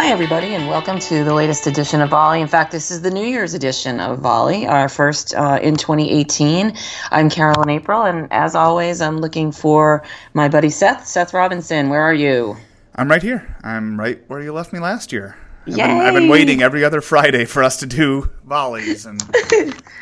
Hi, 0.00 0.12
everybody, 0.12 0.54
and 0.54 0.68
welcome 0.68 1.00
to 1.00 1.24
the 1.24 1.34
latest 1.34 1.66
edition 1.66 2.00
of 2.00 2.10
Volley. 2.10 2.40
In 2.40 2.46
fact, 2.46 2.70
this 2.70 2.92
is 2.92 3.02
the 3.02 3.10
New 3.10 3.26
Year's 3.26 3.52
edition 3.52 3.98
of 3.98 4.20
Volley, 4.20 4.64
our 4.64 4.88
first 4.88 5.34
uh, 5.34 5.58
in 5.60 5.74
2018. 5.74 6.72
I'm 7.10 7.28
Carolyn 7.28 7.68
April, 7.68 8.04
and 8.04 8.32
as 8.32 8.54
always, 8.54 9.00
I'm 9.00 9.18
looking 9.18 9.50
for 9.50 10.04
my 10.34 10.48
buddy 10.48 10.70
Seth. 10.70 11.04
Seth 11.08 11.34
Robinson, 11.34 11.88
where 11.88 12.00
are 12.00 12.14
you? 12.14 12.56
I'm 12.94 13.10
right 13.10 13.20
here. 13.20 13.56
I'm 13.64 13.98
right 13.98 14.22
where 14.28 14.40
you 14.40 14.52
left 14.52 14.72
me 14.72 14.78
last 14.78 15.10
year. 15.10 15.36
I've 15.66 15.76
Yay! 15.76 15.86
been, 15.88 15.96
I've 15.96 16.14
been 16.14 16.28
waiting 16.28 16.62
every 16.62 16.84
other 16.84 17.00
Friday 17.00 17.44
for 17.44 17.64
us 17.64 17.78
to 17.78 17.86
do 17.86 18.30
volleys, 18.44 19.04
and 19.04 19.20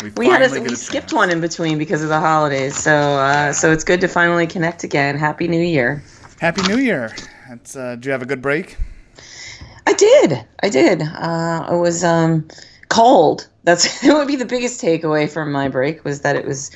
we, 0.02 0.10
We 0.10 0.26
had 0.26 0.42
a, 0.42 0.60
we 0.60 0.66
a 0.66 0.76
skipped 0.76 1.14
one 1.14 1.30
in 1.30 1.40
between 1.40 1.78
because 1.78 2.02
of 2.02 2.10
the 2.10 2.20
holidays, 2.20 2.76
so 2.76 2.92
uh, 2.92 3.50
so 3.50 3.72
it's 3.72 3.82
good 3.82 4.02
to 4.02 4.08
finally 4.08 4.46
connect 4.46 4.84
again. 4.84 5.16
Happy 5.16 5.48
New 5.48 5.62
Year! 5.62 6.02
Happy 6.38 6.60
New 6.68 6.76
Year! 6.76 7.16
It's, 7.48 7.74
uh, 7.74 7.94
did 7.94 8.04
you 8.04 8.12
have 8.12 8.20
a 8.20 8.26
good 8.26 8.42
break? 8.42 8.76
I 9.86 9.92
did. 9.92 10.44
I 10.62 10.68
did. 10.68 11.02
Uh, 11.02 11.68
it 11.72 11.76
was 11.76 12.02
um, 12.02 12.46
cold. 12.88 13.48
That's 13.64 14.00
that 14.02 14.14
would 14.14 14.28
be 14.28 14.36
the 14.36 14.44
biggest 14.44 14.82
takeaway 14.82 15.30
from 15.30 15.52
my 15.52 15.68
break 15.68 16.04
was 16.04 16.20
that 16.22 16.36
it 16.36 16.44
was 16.44 16.70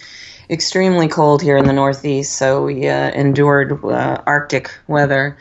extremely 0.48 1.08
cold 1.08 1.42
here 1.42 1.56
in 1.56 1.66
the 1.66 1.72
Northeast. 1.72 2.34
So 2.34 2.64
we 2.64 2.88
uh, 2.88 3.10
endured 3.10 3.84
uh, 3.84 4.22
Arctic 4.26 4.70
weather, 4.88 5.36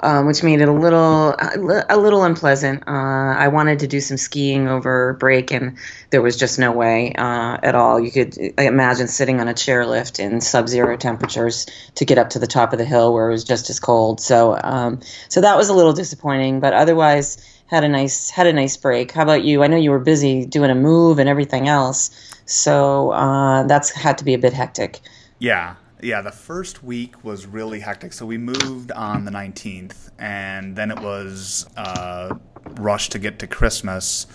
um, 0.00 0.26
which 0.26 0.42
made 0.42 0.60
it 0.60 0.68
a 0.68 0.72
little 0.72 1.34
a 1.38 1.96
little 1.96 2.24
unpleasant. 2.24 2.84
Uh, 2.86 3.34
I 3.36 3.48
wanted 3.48 3.80
to 3.80 3.86
do 3.86 4.00
some 4.00 4.16
skiing 4.16 4.68
over 4.68 5.14
break, 5.14 5.52
and 5.52 5.76
there 6.10 6.22
was 6.22 6.36
just 6.36 6.58
no 6.58 6.72
way 6.72 7.12
uh, 7.14 7.58
at 7.62 7.74
all. 7.74 7.98
You 8.00 8.10
could 8.10 8.36
imagine 8.58 9.08
sitting 9.08 9.40
on 9.40 9.48
a 9.48 9.54
chairlift 9.54 10.18
in 10.18 10.40
sub-zero 10.40 10.96
temperatures 10.96 11.66
to 11.94 12.04
get 12.04 12.18
up 12.18 12.30
to 12.30 12.38
the 12.38 12.46
top 12.46 12.72
of 12.72 12.78
the 12.78 12.84
hill 12.84 13.12
where 13.12 13.28
it 13.28 13.32
was 13.32 13.44
just 13.44 13.70
as 13.70 13.80
cold. 13.80 14.20
So 14.20 14.58
um, 14.62 15.00
so 15.28 15.40
that 15.40 15.56
was 15.56 15.68
a 15.68 15.74
little 15.74 15.92
disappointing, 15.92 16.60
but 16.60 16.72
otherwise 16.72 17.38
had 17.66 17.84
a 17.84 17.88
nice 17.88 18.30
had 18.30 18.46
a 18.46 18.52
nice 18.52 18.76
break. 18.76 19.12
How 19.12 19.22
about 19.22 19.44
you? 19.44 19.62
I 19.62 19.66
know 19.66 19.76
you 19.76 19.90
were 19.90 19.98
busy 19.98 20.46
doing 20.46 20.70
a 20.70 20.74
move 20.74 21.18
and 21.18 21.28
everything 21.28 21.68
else, 21.68 22.10
so 22.44 23.10
uh, 23.10 23.64
that's 23.64 23.90
had 23.90 24.18
to 24.18 24.24
be 24.24 24.34
a 24.34 24.38
bit 24.38 24.52
hectic. 24.52 25.00
Yeah, 25.38 25.74
yeah. 26.00 26.22
The 26.22 26.32
first 26.32 26.82
week 26.82 27.24
was 27.24 27.46
really 27.46 27.80
hectic. 27.80 28.12
So 28.12 28.26
we 28.26 28.38
moved 28.38 28.92
on 28.92 29.24
the 29.24 29.30
19th, 29.30 30.10
and 30.18 30.76
then 30.76 30.90
it 30.90 31.00
was 31.00 31.66
uh, 31.76 32.36
rush 32.78 33.08
to 33.10 33.18
get 33.18 33.38
to 33.40 33.46
Christmas. 33.46 34.26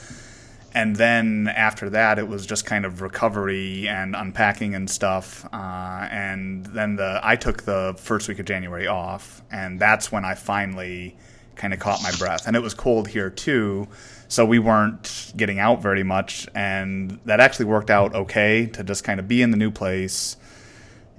And 0.73 0.95
then 0.95 1.49
after 1.53 1.89
that, 1.89 2.17
it 2.17 2.27
was 2.27 2.45
just 2.45 2.65
kind 2.65 2.85
of 2.85 3.01
recovery 3.01 3.87
and 3.89 4.15
unpacking 4.15 4.73
and 4.73 4.89
stuff. 4.89 5.45
Uh, 5.51 6.07
and 6.09 6.65
then 6.67 6.95
the 6.95 7.19
I 7.21 7.35
took 7.35 7.63
the 7.63 7.95
first 7.97 8.27
week 8.27 8.39
of 8.39 8.45
January 8.45 8.87
off, 8.87 9.41
and 9.51 9.79
that's 9.79 10.11
when 10.11 10.23
I 10.23 10.35
finally 10.35 11.17
kind 11.55 11.73
of 11.73 11.79
caught 11.79 12.01
my 12.01 12.11
breath. 12.17 12.47
And 12.47 12.55
it 12.55 12.61
was 12.61 12.73
cold 12.73 13.09
here 13.09 13.29
too, 13.29 13.87
so 14.29 14.45
we 14.45 14.59
weren't 14.59 15.33
getting 15.35 15.59
out 15.59 15.81
very 15.81 16.03
much. 16.03 16.47
And 16.55 17.19
that 17.25 17.41
actually 17.41 17.65
worked 17.65 17.89
out 17.89 18.15
okay 18.15 18.67
to 18.67 18.83
just 18.83 19.03
kind 19.03 19.19
of 19.19 19.27
be 19.27 19.41
in 19.41 19.51
the 19.51 19.57
new 19.57 19.71
place, 19.71 20.37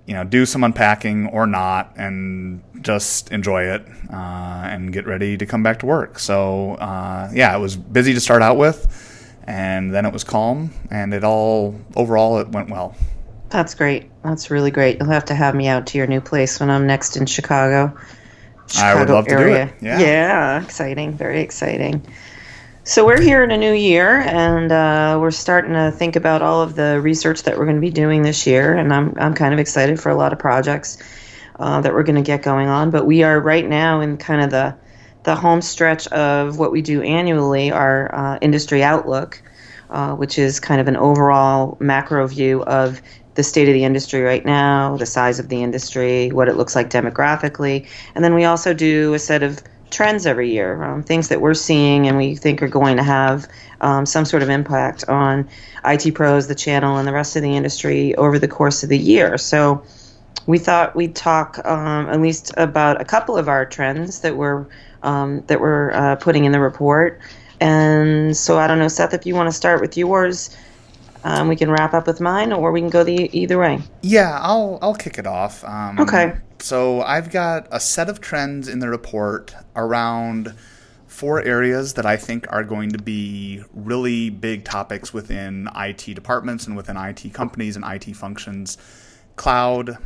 you 0.06 0.14
know, 0.14 0.24
do 0.24 0.44
some 0.46 0.64
unpacking 0.64 1.28
or 1.28 1.46
not, 1.46 1.92
and 1.96 2.62
just 2.80 3.30
enjoy 3.30 3.64
it 3.64 3.86
uh, 4.12 4.16
and 4.64 4.92
get 4.92 5.06
ready 5.06 5.36
to 5.36 5.46
come 5.46 5.62
back 5.62 5.78
to 5.80 5.86
work. 5.86 6.18
So 6.18 6.74
uh, 6.74 7.30
yeah, 7.32 7.56
it 7.56 7.60
was 7.60 7.76
busy 7.76 8.14
to 8.14 8.20
start 8.20 8.42
out 8.42 8.56
with, 8.56 9.34
and 9.44 9.94
then 9.94 10.04
it 10.04 10.12
was 10.12 10.24
calm, 10.24 10.72
and 10.90 11.14
it 11.14 11.24
all 11.24 11.80
overall 11.96 12.38
it 12.38 12.48
went 12.48 12.70
well. 12.70 12.96
That's 13.50 13.74
great. 13.74 14.10
That's 14.22 14.50
really 14.50 14.70
great. 14.70 14.98
You'll 14.98 15.10
have 15.10 15.26
to 15.26 15.34
have 15.34 15.54
me 15.54 15.68
out 15.68 15.86
to 15.88 15.98
your 15.98 16.06
new 16.06 16.20
place 16.20 16.58
when 16.58 16.70
I'm 16.70 16.86
next 16.86 17.16
in 17.16 17.26
Chicago. 17.26 17.94
I 18.78 18.94
would 18.94 19.08
Chicago 19.08 19.24
area. 19.28 19.66
to 19.66 19.70
do 19.70 19.76
it. 19.76 19.82
Yeah. 19.82 19.98
yeah, 20.00 20.62
exciting. 20.62 21.12
Very 21.12 21.40
exciting. 21.40 22.06
So 22.84 23.06
we're 23.06 23.20
here 23.20 23.44
in 23.44 23.52
a 23.52 23.56
new 23.56 23.72
year, 23.72 24.08
and 24.08 24.72
uh, 24.72 25.16
we're 25.20 25.30
starting 25.30 25.74
to 25.74 25.92
think 25.92 26.16
about 26.16 26.42
all 26.42 26.62
of 26.62 26.74
the 26.74 27.00
research 27.00 27.44
that 27.44 27.56
we're 27.56 27.64
going 27.64 27.76
to 27.76 27.80
be 27.80 27.90
doing 27.90 28.22
this 28.22 28.44
year. 28.44 28.74
And 28.74 28.92
I'm 28.92 29.14
I'm 29.20 29.34
kind 29.34 29.54
of 29.54 29.60
excited 29.60 30.00
for 30.00 30.08
a 30.08 30.16
lot 30.16 30.32
of 30.32 30.40
projects 30.40 30.98
uh, 31.60 31.80
that 31.80 31.92
we're 31.94 32.02
going 32.02 32.16
to 32.16 32.26
get 32.26 32.42
going 32.42 32.66
on. 32.66 32.90
But 32.90 33.06
we 33.06 33.22
are 33.22 33.38
right 33.38 33.68
now 33.68 34.00
in 34.00 34.16
kind 34.16 34.42
of 34.42 34.50
the 34.50 34.74
the 35.22 35.36
home 35.36 35.62
stretch 35.62 36.08
of 36.08 36.58
what 36.58 36.72
we 36.72 36.82
do 36.82 37.02
annually, 37.02 37.70
our 37.70 38.12
uh, 38.12 38.38
industry 38.40 38.82
outlook, 38.82 39.40
uh, 39.88 40.16
which 40.16 40.36
is 40.36 40.58
kind 40.58 40.80
of 40.80 40.88
an 40.88 40.96
overall 40.96 41.76
macro 41.78 42.26
view 42.26 42.64
of 42.64 43.00
the 43.36 43.44
state 43.44 43.68
of 43.68 43.74
the 43.74 43.84
industry 43.84 44.22
right 44.22 44.44
now, 44.44 44.96
the 44.96 45.06
size 45.06 45.38
of 45.38 45.48
the 45.48 45.62
industry, 45.62 46.32
what 46.32 46.48
it 46.48 46.56
looks 46.56 46.74
like 46.74 46.90
demographically, 46.90 47.86
and 48.16 48.24
then 48.24 48.34
we 48.34 48.42
also 48.42 48.74
do 48.74 49.14
a 49.14 49.20
set 49.20 49.44
of 49.44 49.62
trends 49.92 50.26
every 50.26 50.50
year, 50.50 50.82
um, 50.82 51.02
things 51.02 51.28
that 51.28 51.40
we're 51.40 51.54
seeing 51.54 52.06
and 52.08 52.16
we 52.16 52.34
think 52.34 52.62
are 52.62 52.68
going 52.68 52.96
to 52.96 53.02
have 53.02 53.46
um, 53.80 54.06
some 54.06 54.24
sort 54.24 54.42
of 54.42 54.48
impact 54.48 55.08
on 55.08 55.48
IT 55.84 56.14
pros, 56.14 56.48
the 56.48 56.54
channel, 56.54 56.96
and 56.96 57.06
the 57.06 57.12
rest 57.12 57.36
of 57.36 57.42
the 57.42 57.56
industry 57.56 58.14
over 58.16 58.38
the 58.38 58.48
course 58.48 58.82
of 58.82 58.88
the 58.88 58.98
year. 58.98 59.36
So 59.38 59.84
we 60.46 60.58
thought 60.58 60.96
we'd 60.96 61.14
talk 61.14 61.64
um, 61.64 62.08
at 62.08 62.20
least 62.20 62.52
about 62.56 63.00
a 63.00 63.04
couple 63.04 63.36
of 63.36 63.48
our 63.48 63.64
trends 63.66 64.20
that 64.20 64.36
we're 64.36 64.66
um, 65.02 65.42
that 65.48 65.60
we're 65.60 65.90
uh, 65.92 66.16
putting 66.16 66.44
in 66.44 66.52
the 66.52 66.60
report. 66.60 67.20
And 67.60 68.36
so 68.36 68.58
I 68.58 68.66
don't 68.66 68.78
know, 68.78 68.88
Seth, 68.88 69.14
if 69.14 69.26
you 69.26 69.34
want 69.34 69.48
to 69.48 69.52
start 69.52 69.80
with 69.80 69.96
yours, 69.96 70.56
um, 71.24 71.48
we 71.48 71.56
can 71.56 71.70
wrap 71.70 71.94
up 71.94 72.06
with 72.06 72.20
mine, 72.20 72.52
or 72.52 72.72
we 72.72 72.80
can 72.80 72.90
go 72.90 73.04
the 73.04 73.30
either 73.36 73.58
way. 73.58 73.80
Yeah, 74.02 74.38
I'll 74.40 74.78
I'll 74.82 74.94
kick 74.94 75.18
it 75.18 75.26
off. 75.26 75.64
Um, 75.64 76.00
Okay. 76.00 76.34
So 76.62 77.02
I've 77.02 77.28
got 77.32 77.66
a 77.72 77.80
set 77.80 78.08
of 78.08 78.20
trends 78.20 78.68
in 78.68 78.78
the 78.78 78.88
report 78.88 79.52
around 79.74 80.54
four 81.08 81.42
areas 81.42 81.94
that 81.94 82.06
I 82.06 82.16
think 82.16 82.46
are 82.52 82.62
going 82.62 82.90
to 82.90 83.02
be 83.02 83.64
really 83.74 84.30
big 84.30 84.64
topics 84.64 85.12
within 85.12 85.68
IT 85.74 86.14
departments 86.14 86.68
and 86.68 86.76
within 86.76 86.96
IT 86.96 87.34
companies 87.34 87.74
and 87.74 87.84
IT 87.84 88.14
functions: 88.14 88.78
cloud, 89.34 89.98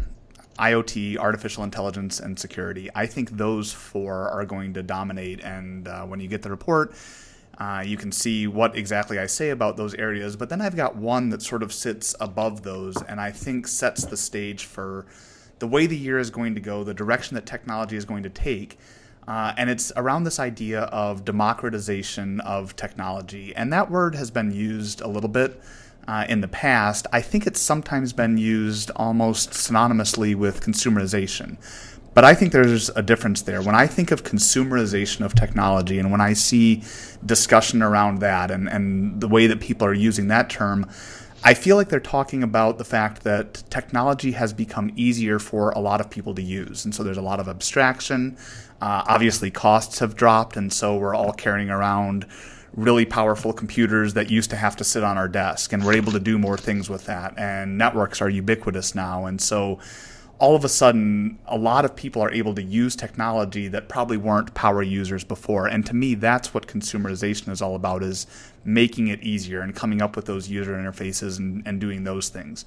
IoT, 0.58 1.18
artificial 1.18 1.62
intelligence, 1.62 2.20
and 2.20 2.38
security. 2.38 2.88
I 2.94 3.04
think 3.04 3.32
those 3.32 3.70
four 3.70 4.30
are 4.30 4.46
going 4.46 4.72
to 4.74 4.82
dominate. 4.82 5.44
And 5.44 5.86
uh, 5.86 6.06
when 6.06 6.20
you 6.20 6.26
get 6.26 6.40
the 6.40 6.50
report, 6.50 6.94
uh, 7.58 7.84
you 7.84 7.98
can 7.98 8.10
see 8.10 8.46
what 8.46 8.74
exactly 8.74 9.18
I 9.18 9.26
say 9.26 9.50
about 9.50 9.76
those 9.76 9.92
areas. 9.92 10.36
But 10.36 10.48
then 10.48 10.62
I've 10.62 10.74
got 10.74 10.96
one 10.96 11.28
that 11.28 11.42
sort 11.42 11.62
of 11.62 11.70
sits 11.70 12.14
above 12.18 12.62
those, 12.62 12.96
and 13.02 13.20
I 13.20 13.30
think 13.30 13.68
sets 13.68 14.06
the 14.06 14.16
stage 14.16 14.64
for 14.64 15.04
the 15.58 15.66
way 15.66 15.86
the 15.86 15.96
year 15.96 16.18
is 16.18 16.30
going 16.30 16.54
to 16.54 16.60
go, 16.60 16.84
the 16.84 16.94
direction 16.94 17.34
that 17.34 17.46
technology 17.46 17.96
is 17.96 18.04
going 18.04 18.22
to 18.22 18.30
take. 18.30 18.78
Uh, 19.26 19.52
and 19.56 19.68
it's 19.68 19.90
around 19.96 20.24
this 20.24 20.38
idea 20.38 20.82
of 20.82 21.24
democratization 21.24 22.40
of 22.40 22.76
technology. 22.76 23.54
And 23.56 23.72
that 23.72 23.90
word 23.90 24.14
has 24.14 24.30
been 24.30 24.52
used 24.52 25.00
a 25.00 25.08
little 25.08 25.28
bit 25.28 25.60
uh, 26.06 26.24
in 26.28 26.40
the 26.40 26.48
past. 26.48 27.06
I 27.12 27.20
think 27.20 27.46
it's 27.46 27.60
sometimes 27.60 28.12
been 28.12 28.38
used 28.38 28.90
almost 28.94 29.50
synonymously 29.50 30.36
with 30.36 30.60
consumerization. 30.60 31.56
But 32.14 32.24
I 32.24 32.34
think 32.34 32.52
there's 32.52 32.88
a 32.90 33.02
difference 33.02 33.42
there. 33.42 33.60
When 33.60 33.74
I 33.74 33.86
think 33.86 34.10
of 34.10 34.22
consumerization 34.22 35.22
of 35.22 35.34
technology 35.34 35.98
and 35.98 36.10
when 36.10 36.20
I 36.20 36.32
see 36.32 36.82
discussion 37.26 37.82
around 37.82 38.20
that 38.20 38.50
and, 38.50 38.68
and 38.68 39.20
the 39.20 39.28
way 39.28 39.46
that 39.48 39.60
people 39.60 39.86
are 39.86 39.92
using 39.92 40.28
that 40.28 40.48
term, 40.48 40.88
I 41.46 41.54
feel 41.54 41.76
like 41.76 41.90
they're 41.90 42.00
talking 42.00 42.42
about 42.42 42.76
the 42.76 42.84
fact 42.84 43.22
that 43.22 43.62
technology 43.70 44.32
has 44.32 44.52
become 44.52 44.90
easier 44.96 45.38
for 45.38 45.70
a 45.70 45.78
lot 45.78 46.00
of 46.00 46.10
people 46.10 46.34
to 46.34 46.42
use. 46.42 46.84
And 46.84 46.92
so 46.92 47.04
there's 47.04 47.18
a 47.18 47.22
lot 47.22 47.38
of 47.38 47.46
abstraction. 47.46 48.36
Uh, 48.82 49.04
obviously, 49.06 49.52
costs 49.52 50.00
have 50.00 50.16
dropped, 50.16 50.56
and 50.56 50.72
so 50.72 50.96
we're 50.96 51.14
all 51.14 51.32
carrying 51.32 51.70
around 51.70 52.26
really 52.74 53.04
powerful 53.04 53.52
computers 53.52 54.14
that 54.14 54.28
used 54.28 54.50
to 54.50 54.56
have 54.56 54.74
to 54.78 54.82
sit 54.82 55.04
on 55.04 55.16
our 55.16 55.28
desk, 55.28 55.72
and 55.72 55.84
we're 55.86 55.92
able 55.92 56.10
to 56.10 56.18
do 56.18 56.36
more 56.36 56.58
things 56.58 56.90
with 56.90 57.04
that. 57.04 57.32
And 57.38 57.78
networks 57.78 58.20
are 58.20 58.28
ubiquitous 58.28 58.96
now. 58.96 59.26
And 59.26 59.40
so 59.40 59.78
all 60.38 60.54
of 60.54 60.64
a 60.64 60.68
sudden, 60.68 61.38
a 61.46 61.56
lot 61.56 61.84
of 61.84 61.96
people 61.96 62.22
are 62.22 62.30
able 62.30 62.54
to 62.54 62.62
use 62.62 62.94
technology 62.94 63.68
that 63.68 63.88
probably 63.88 64.18
weren't 64.18 64.52
power 64.52 64.82
users 64.82 65.24
before. 65.24 65.66
And 65.66 65.86
to 65.86 65.94
me, 65.94 66.14
that's 66.14 66.52
what 66.52 66.66
consumerization 66.66 67.48
is 67.50 67.62
all 67.62 67.74
about: 67.74 68.02
is 68.02 68.26
making 68.64 69.08
it 69.08 69.22
easier 69.22 69.60
and 69.60 69.74
coming 69.74 70.02
up 70.02 70.14
with 70.14 70.26
those 70.26 70.48
user 70.48 70.74
interfaces 70.74 71.38
and, 71.38 71.66
and 71.66 71.80
doing 71.80 72.04
those 72.04 72.28
things. 72.28 72.66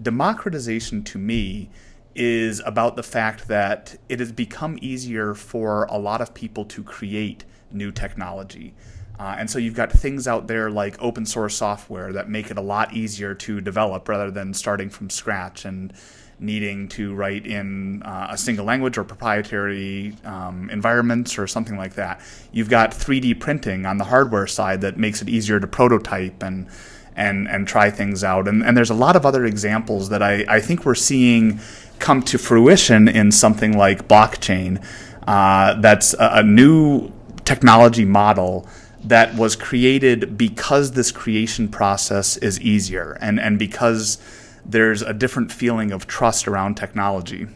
Democratization, 0.00 1.04
to 1.04 1.18
me, 1.18 1.70
is 2.14 2.62
about 2.64 2.96
the 2.96 3.02
fact 3.02 3.48
that 3.48 3.96
it 4.08 4.20
has 4.20 4.32
become 4.32 4.78
easier 4.80 5.34
for 5.34 5.84
a 5.84 5.98
lot 5.98 6.20
of 6.20 6.32
people 6.32 6.64
to 6.64 6.82
create 6.82 7.44
new 7.70 7.92
technology. 7.92 8.72
Uh, 9.18 9.36
and 9.38 9.48
so 9.48 9.58
you've 9.58 9.74
got 9.74 9.92
things 9.92 10.26
out 10.26 10.46
there 10.46 10.70
like 10.70 11.00
open 11.00 11.24
source 11.24 11.54
software 11.54 12.12
that 12.12 12.28
make 12.28 12.50
it 12.50 12.58
a 12.58 12.60
lot 12.60 12.92
easier 12.92 13.34
to 13.34 13.60
develop 13.60 14.08
rather 14.08 14.30
than 14.30 14.52
starting 14.52 14.90
from 14.90 15.08
scratch 15.08 15.64
and 15.64 15.92
needing 16.38 16.88
to 16.88 17.14
write 17.14 17.46
in 17.46 18.02
uh, 18.02 18.28
a 18.30 18.38
single 18.38 18.64
language 18.64 18.98
or 18.98 19.04
proprietary 19.04 20.16
um, 20.24 20.68
environments 20.70 21.38
or 21.38 21.46
something 21.46 21.76
like 21.76 21.94
that. 21.94 22.20
You've 22.52 22.68
got 22.68 22.90
3D 22.90 23.40
printing 23.40 23.86
on 23.86 23.98
the 23.98 24.04
hardware 24.04 24.46
side 24.46 24.80
that 24.82 24.98
makes 24.98 25.22
it 25.22 25.28
easier 25.28 25.60
to 25.60 25.66
prototype 25.66 26.42
and 26.42 26.68
and 27.16 27.48
and 27.48 27.68
try 27.68 27.90
things 27.90 28.24
out. 28.24 28.48
And, 28.48 28.62
and 28.64 28.76
there's 28.76 28.90
a 28.90 28.94
lot 28.94 29.14
of 29.16 29.24
other 29.24 29.44
examples 29.44 30.08
that 30.08 30.22
I, 30.22 30.44
I 30.48 30.60
think 30.60 30.84
we're 30.84 30.94
seeing 30.96 31.60
come 31.98 32.22
to 32.22 32.38
fruition 32.38 33.08
in 33.08 33.30
something 33.30 33.76
like 33.78 34.08
blockchain. 34.08 34.84
Uh, 35.26 35.80
that's 35.80 36.14
a, 36.14 36.30
a 36.34 36.42
new 36.42 37.12
technology 37.44 38.04
model 38.04 38.66
that 39.04 39.34
was 39.36 39.54
created 39.54 40.36
because 40.36 40.92
this 40.92 41.12
creation 41.12 41.68
process 41.68 42.36
is 42.38 42.60
easier 42.60 43.18
and, 43.20 43.38
and 43.38 43.58
because 43.58 44.18
there's 44.64 45.02
a 45.02 45.12
different 45.12 45.52
feeling 45.52 45.92
of 45.92 46.06
trust 46.06 46.48
around 46.48 46.76
technology. 46.76 47.46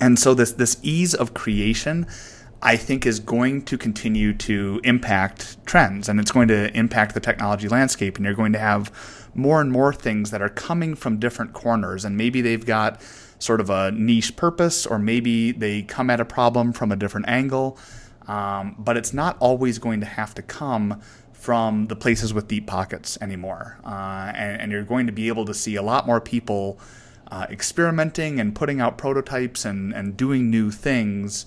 And 0.00 0.18
so 0.18 0.34
this 0.34 0.52
this 0.52 0.78
ease 0.82 1.14
of 1.14 1.34
creation 1.34 2.06
I 2.64 2.78
think 2.78 3.04
is 3.04 3.20
going 3.20 3.62
to 3.66 3.76
continue 3.76 4.32
to 4.38 4.80
impact 4.84 5.64
trends 5.66 6.08
and 6.08 6.18
it's 6.18 6.32
going 6.32 6.48
to 6.48 6.74
impact 6.76 7.12
the 7.12 7.20
technology 7.20 7.68
landscape. 7.68 8.16
And 8.16 8.24
you're 8.24 8.34
going 8.34 8.54
to 8.54 8.58
have 8.58 8.90
more 9.34 9.60
and 9.60 9.70
more 9.70 9.92
things 9.92 10.30
that 10.30 10.40
are 10.40 10.48
coming 10.48 10.94
from 10.94 11.18
different 11.18 11.52
corners. 11.52 12.06
And 12.06 12.16
maybe 12.16 12.40
they've 12.40 12.64
got 12.64 13.02
sort 13.38 13.60
of 13.60 13.68
a 13.68 13.92
niche 13.92 14.36
purpose, 14.36 14.86
or 14.86 14.98
maybe 14.98 15.52
they 15.52 15.82
come 15.82 16.08
at 16.08 16.20
a 16.20 16.24
problem 16.24 16.72
from 16.72 16.90
a 16.90 16.96
different 16.96 17.28
angle. 17.28 17.78
Um, 18.26 18.76
but 18.78 18.96
it's 18.96 19.12
not 19.12 19.36
always 19.40 19.78
going 19.78 20.00
to 20.00 20.06
have 20.06 20.32
to 20.34 20.40
come 20.40 21.02
from 21.44 21.88
the 21.88 21.96
places 21.96 22.32
with 22.32 22.48
deep 22.48 22.66
pockets 22.66 23.18
anymore. 23.20 23.78
Uh, 23.84 24.32
and, 24.34 24.62
and, 24.62 24.72
you're 24.72 24.82
going 24.82 25.06
to 25.06 25.12
be 25.12 25.28
able 25.28 25.44
to 25.44 25.52
see 25.52 25.76
a 25.76 25.82
lot 25.82 26.06
more 26.06 26.18
people 26.18 26.78
uh, 27.30 27.46
experimenting 27.50 28.40
and 28.40 28.54
putting 28.54 28.80
out 28.80 28.96
prototypes 28.96 29.66
and, 29.66 29.92
and 29.92 30.16
doing 30.16 30.50
new 30.50 30.70
things 30.70 31.44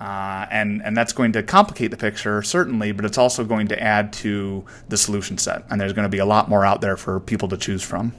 uh, 0.00 0.46
and 0.50 0.82
and 0.84 0.96
that's 0.96 1.12
going 1.12 1.32
to 1.32 1.42
complicate 1.42 1.90
the 1.90 1.96
picture 1.96 2.42
certainly, 2.42 2.92
but 2.92 3.04
it's 3.04 3.16
also 3.16 3.44
going 3.44 3.68
to 3.68 3.82
add 3.82 4.12
to 4.12 4.64
the 4.88 4.96
solution 4.96 5.38
set, 5.38 5.64
and 5.70 5.80
there's 5.80 5.94
going 5.94 6.04
to 6.04 6.10
be 6.10 6.18
a 6.18 6.26
lot 6.26 6.48
more 6.48 6.66
out 6.66 6.80
there 6.82 6.96
for 6.96 7.18
people 7.18 7.48
to 7.48 7.56
choose 7.56 7.82
from. 7.82 8.12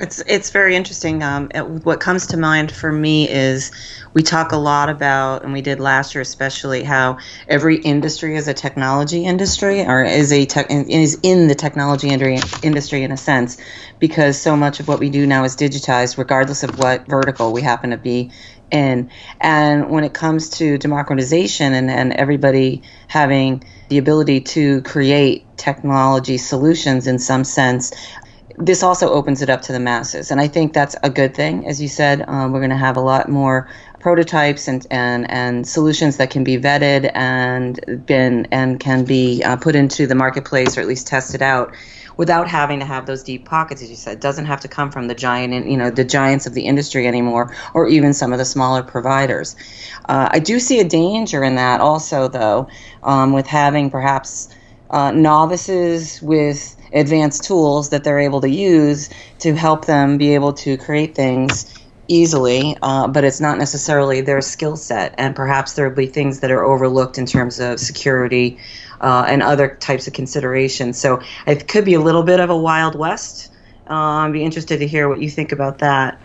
It's 0.00 0.22
it's 0.26 0.50
very 0.50 0.76
interesting. 0.76 1.22
Um, 1.22 1.50
it, 1.54 1.66
what 1.84 1.98
comes 1.98 2.28
to 2.28 2.36
mind 2.36 2.70
for 2.70 2.92
me 2.92 3.28
is 3.28 3.72
we 4.14 4.22
talk 4.22 4.52
a 4.52 4.56
lot 4.56 4.88
about, 4.88 5.42
and 5.42 5.52
we 5.52 5.60
did 5.60 5.80
last 5.80 6.14
year 6.14 6.22
especially, 6.22 6.84
how 6.84 7.18
every 7.48 7.76
industry 7.78 8.36
is 8.36 8.46
a 8.46 8.54
technology 8.54 9.24
industry 9.24 9.84
or 9.84 10.04
is 10.04 10.32
a 10.32 10.46
tech, 10.46 10.66
is 10.70 11.18
in 11.22 11.48
the 11.48 11.54
technology 11.54 12.08
industry 12.08 13.02
in 13.02 13.12
a 13.12 13.16
sense, 13.16 13.58
because 13.98 14.40
so 14.40 14.56
much 14.56 14.78
of 14.80 14.86
what 14.86 15.00
we 15.00 15.10
do 15.10 15.26
now 15.26 15.44
is 15.44 15.56
digitized, 15.56 16.16
regardless 16.16 16.62
of 16.62 16.78
what 16.78 17.06
vertical 17.06 17.52
we 17.52 17.60
happen 17.60 17.90
to 17.90 17.98
be 17.98 18.30
in. 18.70 19.10
And 19.40 19.90
when 19.90 20.04
it 20.04 20.14
comes 20.14 20.48
to 20.50 20.78
democratization 20.78 21.72
and, 21.72 21.90
and 21.90 22.12
everybody 22.12 22.82
having 23.08 23.64
the 23.88 23.98
ability 23.98 24.42
to 24.42 24.80
create 24.82 25.44
technology 25.56 26.38
solutions 26.38 27.06
in 27.06 27.18
some 27.18 27.42
sense, 27.42 27.92
this 28.60 28.82
also 28.82 29.10
opens 29.10 29.40
it 29.42 29.48
up 29.48 29.62
to 29.62 29.72
the 29.72 29.80
masses. 29.80 30.30
And 30.30 30.40
I 30.40 30.48
think 30.48 30.72
that's 30.72 30.96
a 31.02 31.10
good 31.10 31.34
thing. 31.34 31.66
As 31.66 31.80
you 31.80 31.88
said, 31.88 32.24
um, 32.28 32.52
we're 32.52 32.60
going 32.60 32.70
to 32.70 32.76
have 32.76 32.96
a 32.96 33.00
lot 33.00 33.28
more 33.28 33.68
prototypes 34.00 34.68
and, 34.68 34.86
and, 34.90 35.30
and 35.30 35.66
solutions 35.66 36.16
that 36.16 36.30
can 36.30 36.44
be 36.44 36.56
vetted 36.56 37.10
and 37.14 38.04
been 38.06 38.46
and 38.50 38.80
can 38.80 39.04
be 39.04 39.42
uh, 39.44 39.56
put 39.56 39.74
into 39.74 40.06
the 40.06 40.14
marketplace 40.14 40.76
or 40.76 40.80
at 40.80 40.86
least 40.86 41.06
tested 41.06 41.42
out 41.42 41.74
without 42.16 42.48
having 42.48 42.80
to 42.80 42.84
have 42.84 43.06
those 43.06 43.22
deep 43.22 43.44
pockets, 43.44 43.80
as 43.80 43.88
you 43.88 43.96
said. 43.96 44.14
It 44.14 44.20
doesn't 44.20 44.46
have 44.46 44.60
to 44.60 44.68
come 44.68 44.90
from 44.90 45.06
the 45.06 45.14
giant, 45.14 45.66
you 45.68 45.76
know, 45.76 45.90
the 45.90 46.04
giants 46.04 46.46
of 46.46 46.54
the 46.54 46.62
industry 46.62 47.06
anymore, 47.06 47.54
or 47.74 47.86
even 47.86 48.12
some 48.12 48.32
of 48.32 48.38
the 48.38 48.44
smaller 48.44 48.82
providers. 48.82 49.54
Uh, 50.08 50.28
I 50.32 50.40
do 50.40 50.58
see 50.58 50.80
a 50.80 50.84
danger 50.84 51.44
in 51.44 51.54
that 51.54 51.80
also, 51.80 52.26
though, 52.26 52.68
um, 53.04 53.32
with 53.32 53.46
having 53.46 53.88
perhaps 53.88 54.48
uh, 54.90 55.12
novices 55.12 56.20
with 56.20 56.74
advanced 56.92 57.44
tools 57.44 57.90
that 57.90 58.04
they're 58.04 58.20
able 58.20 58.40
to 58.40 58.48
use 58.48 59.10
to 59.40 59.54
help 59.54 59.86
them 59.86 60.18
be 60.18 60.34
able 60.34 60.52
to 60.52 60.76
create 60.76 61.14
things 61.14 61.74
easily, 62.08 62.76
uh, 62.82 63.06
but 63.06 63.22
it's 63.22 63.40
not 63.40 63.58
necessarily 63.58 64.20
their 64.20 64.40
skill 64.40 64.76
set. 64.76 65.14
And 65.18 65.36
perhaps 65.36 65.74
there 65.74 65.88
will 65.88 65.96
be 65.96 66.06
things 66.06 66.40
that 66.40 66.50
are 66.50 66.64
overlooked 66.64 67.18
in 67.18 67.26
terms 67.26 67.60
of 67.60 67.78
security 67.78 68.58
uh, 69.00 69.26
and 69.28 69.42
other 69.42 69.76
types 69.76 70.06
of 70.06 70.14
considerations. 70.14 70.98
So 70.98 71.22
it 71.46 71.68
could 71.68 71.84
be 71.84 71.94
a 71.94 72.00
little 72.00 72.22
bit 72.22 72.40
of 72.40 72.50
a 72.50 72.56
wild 72.56 72.94
west. 72.94 73.52
Uh, 73.88 73.94
I'd 73.94 74.32
be 74.32 74.42
interested 74.42 74.78
to 74.78 74.86
hear 74.86 75.08
what 75.08 75.20
you 75.20 75.30
think 75.30 75.52
about 75.52 75.78
that. 75.78 76.20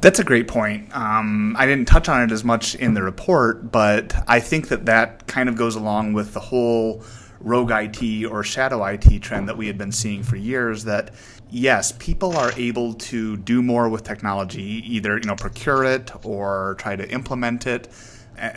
That's 0.00 0.18
a 0.18 0.24
great 0.24 0.48
point. 0.48 0.94
Um, 0.96 1.54
I 1.58 1.66
didn't 1.66 1.86
touch 1.86 2.08
on 2.08 2.22
it 2.22 2.32
as 2.32 2.42
much 2.42 2.74
in 2.74 2.94
the 2.94 3.02
report, 3.02 3.70
but 3.70 4.14
I 4.26 4.40
think 4.40 4.68
that 4.68 4.86
that 4.86 5.26
kind 5.26 5.48
of 5.48 5.56
goes 5.56 5.76
along 5.76 6.14
with 6.14 6.32
the 6.32 6.40
whole 6.40 7.02
rogue 7.40 7.70
IT 7.72 8.26
or 8.26 8.44
shadow 8.44 8.84
IT 8.84 9.20
trend 9.20 9.48
that 9.48 9.56
we 9.56 9.66
had 9.66 9.78
been 9.78 9.92
seeing 9.92 10.22
for 10.22 10.36
years 10.36 10.84
that 10.84 11.10
yes, 11.50 11.92
people 11.92 12.36
are 12.36 12.52
able 12.56 12.94
to 12.94 13.36
do 13.38 13.62
more 13.62 13.88
with 13.88 14.04
technology, 14.04 14.82
either 14.86 15.18
you 15.18 15.24
know 15.24 15.36
procure 15.36 15.84
it 15.84 16.12
or 16.24 16.76
try 16.78 16.96
to 16.96 17.10
implement 17.10 17.66
it. 17.66 17.88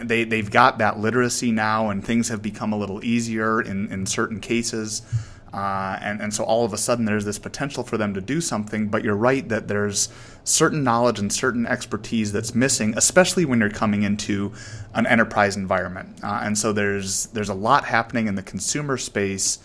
They 0.01 0.23
they've 0.23 0.49
got 0.49 0.77
that 0.77 0.99
literacy 0.99 1.51
now, 1.51 1.89
and 1.89 2.03
things 2.03 2.29
have 2.29 2.41
become 2.41 2.71
a 2.73 2.77
little 2.77 3.03
easier 3.03 3.61
in 3.61 3.91
in 3.91 4.05
certain 4.05 4.39
cases. 4.39 5.01
Uh, 5.53 5.99
and, 6.01 6.19
and 6.19 6.33
so 6.33 6.43
all 6.43 6.65
of 6.65 6.73
a 6.73 6.77
sudden 6.77 7.05
there's 7.05 7.25
this 7.25 7.37
potential 7.37 7.83
for 7.83 7.97
them 7.97 8.13
to 8.13 8.21
do 8.21 8.41
something, 8.41 8.87
but 8.87 9.03
you're 9.03 9.15
right 9.15 9.47
that 9.49 9.67
there's 9.67 10.09
certain 10.43 10.83
knowledge 10.83 11.19
and 11.19 11.31
certain 11.31 11.67
expertise 11.67 12.31
that's 12.31 12.55
missing, 12.55 12.93
especially 12.97 13.45
when 13.45 13.59
you're 13.59 13.69
coming 13.69 14.01
into 14.01 14.51
an 14.95 15.05
enterprise 15.05 15.55
environment. 15.55 16.09
Uh, 16.23 16.39
and 16.43 16.57
so 16.57 16.73
there's 16.73 17.27
there's 17.27 17.49
a 17.49 17.53
lot 17.53 17.85
happening 17.85 18.27
in 18.27 18.35
the 18.35 18.41
consumer 18.41 18.97
space 18.97 19.59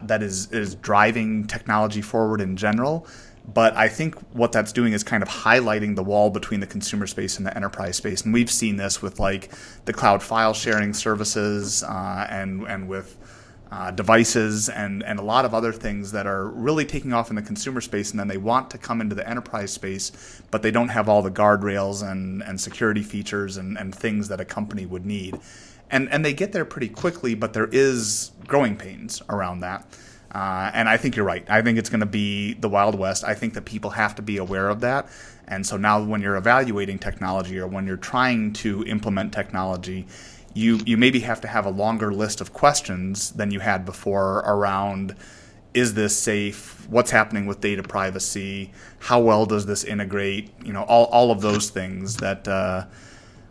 that 0.00 0.22
is 0.22 0.50
is 0.52 0.76
driving 0.76 1.46
technology 1.46 2.02
forward 2.02 2.40
in 2.40 2.56
general. 2.56 3.06
But 3.52 3.76
I 3.76 3.88
think 3.88 4.14
what 4.32 4.52
that's 4.52 4.72
doing 4.72 4.92
is 4.92 5.02
kind 5.02 5.20
of 5.20 5.28
highlighting 5.28 5.96
the 5.96 6.04
wall 6.04 6.30
between 6.30 6.60
the 6.60 6.66
consumer 6.66 7.08
space 7.08 7.38
and 7.38 7.46
the 7.46 7.54
enterprise 7.56 7.96
space. 7.96 8.22
And 8.22 8.32
we've 8.32 8.50
seen 8.50 8.76
this 8.76 9.02
with 9.02 9.18
like 9.18 9.50
the 9.84 9.92
cloud 9.92 10.22
file 10.22 10.54
sharing 10.54 10.94
services 10.94 11.82
uh, 11.82 12.26
and 12.30 12.62
and 12.68 12.88
with 12.88 13.18
uh, 13.72 13.90
devices 13.90 14.68
and, 14.68 15.02
and 15.02 15.18
a 15.18 15.22
lot 15.22 15.46
of 15.46 15.54
other 15.54 15.72
things 15.72 16.12
that 16.12 16.26
are 16.26 16.48
really 16.48 16.84
taking 16.84 17.14
off 17.14 17.30
in 17.30 17.36
the 17.36 17.42
consumer 17.42 17.80
space, 17.80 18.10
and 18.10 18.20
then 18.20 18.28
they 18.28 18.36
want 18.36 18.68
to 18.68 18.76
come 18.76 19.00
into 19.00 19.14
the 19.14 19.26
enterprise 19.26 19.72
space, 19.72 20.42
but 20.50 20.60
they 20.60 20.70
don't 20.70 20.90
have 20.90 21.08
all 21.08 21.22
the 21.22 21.30
guardrails 21.30 22.06
and, 22.06 22.42
and 22.42 22.60
security 22.60 23.02
features 23.02 23.56
and, 23.56 23.78
and 23.78 23.94
things 23.94 24.28
that 24.28 24.42
a 24.42 24.44
company 24.44 24.84
would 24.84 25.06
need. 25.06 25.40
And, 25.90 26.10
and 26.12 26.22
they 26.22 26.34
get 26.34 26.52
there 26.52 26.66
pretty 26.66 26.88
quickly, 26.90 27.34
but 27.34 27.54
there 27.54 27.68
is 27.72 28.32
growing 28.46 28.76
pains 28.76 29.22
around 29.30 29.60
that. 29.60 29.86
Uh, 30.34 30.70
and 30.74 30.86
I 30.86 30.98
think 30.98 31.16
you're 31.16 31.24
right. 31.24 31.44
I 31.48 31.62
think 31.62 31.78
it's 31.78 31.88
going 31.88 32.00
to 32.00 32.06
be 32.06 32.52
the 32.54 32.68
Wild 32.68 32.94
West. 32.94 33.24
I 33.24 33.32
think 33.32 33.54
that 33.54 33.64
people 33.64 33.90
have 33.90 34.14
to 34.16 34.22
be 34.22 34.36
aware 34.36 34.68
of 34.68 34.80
that. 34.80 35.08
And 35.48 35.66
so 35.66 35.76
now, 35.76 36.02
when 36.02 36.20
you're 36.20 36.36
evaluating 36.36 36.98
technology 36.98 37.58
or 37.58 37.66
when 37.66 37.86
you're 37.86 37.96
trying 37.96 38.52
to 38.54 38.84
implement 38.84 39.32
technology, 39.32 40.06
you 40.54 40.80
you 40.84 40.96
maybe 40.96 41.20
have 41.20 41.40
to 41.42 41.48
have 41.48 41.66
a 41.66 41.70
longer 41.70 42.12
list 42.12 42.40
of 42.40 42.52
questions 42.52 43.30
than 43.30 43.50
you 43.50 43.60
had 43.60 43.84
before 43.84 44.38
around 44.38 45.16
is 45.74 45.94
this 45.94 46.16
safe? 46.16 46.86
What's 46.88 47.10
happening 47.10 47.46
with 47.46 47.60
data 47.60 47.82
privacy? 47.82 48.72
How 48.98 49.20
well 49.20 49.46
does 49.46 49.66
this 49.66 49.84
integrate? 49.84 50.50
You 50.64 50.72
know 50.72 50.82
all, 50.82 51.06
all 51.06 51.30
of 51.30 51.40
those 51.40 51.70
things 51.70 52.18
that 52.18 52.46
uh, 52.46 52.86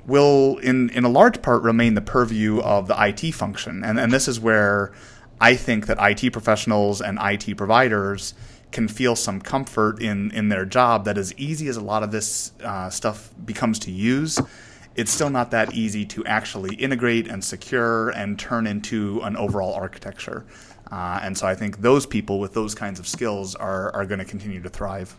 will 0.06 0.58
in 0.60 0.90
in 0.90 1.04
a 1.04 1.10
large 1.10 1.42
part 1.42 1.64
remain 1.64 1.96
the 1.96 2.02
purview 2.02 2.60
of 2.62 2.88
the 2.88 2.96
IT 3.00 3.34
function. 3.34 3.84
And 3.84 4.00
and 4.00 4.12
this 4.12 4.28
is 4.28 4.40
where 4.40 4.92
I 5.40 5.56
think 5.56 5.88
that 5.88 5.98
IT 6.00 6.32
professionals 6.32 7.02
and 7.02 7.18
IT 7.22 7.58
providers 7.58 8.34
can 8.72 8.88
feel 8.88 9.16
some 9.16 9.42
comfort 9.42 10.02
in 10.02 10.32
in 10.32 10.50
their 10.50 10.66
job 10.66 11.06
that 11.06 11.18
as 11.18 11.34
easy 11.38 11.68
as 11.68 11.78
a 11.78 11.82
lot 11.82 12.04
of 12.04 12.12
this 12.12 12.52
uh, 12.64 12.90
stuff 12.90 13.34
becomes 13.46 13.80
to 13.80 13.92
use 13.92 14.40
it's 14.96 15.12
still 15.12 15.30
not 15.30 15.52
that 15.52 15.74
easy 15.74 16.06
to 16.06 16.26
actually 16.26 16.76
integrate 16.76 17.28
and 17.28 17.44
secure 17.44 18.10
and 18.10 18.38
turn 18.38 18.68
into 18.68 19.22
an 19.22 19.38
overall 19.38 19.74
architecture. 19.74 20.46
Uh, 20.92 21.20
and 21.24 21.38
so 21.38 21.48
I 21.48 21.56
think 21.56 21.82
those 21.82 22.06
people 22.06 22.40
with 22.40 22.54
those 22.54 22.76
kinds 22.76 23.00
of 23.00 23.08
skills 23.08 23.56
are, 23.56 23.94
are 23.96 24.06
going 24.06 24.20
to 24.20 24.26
continue 24.26 24.62
to 24.62 24.70
thrive. 24.70 25.16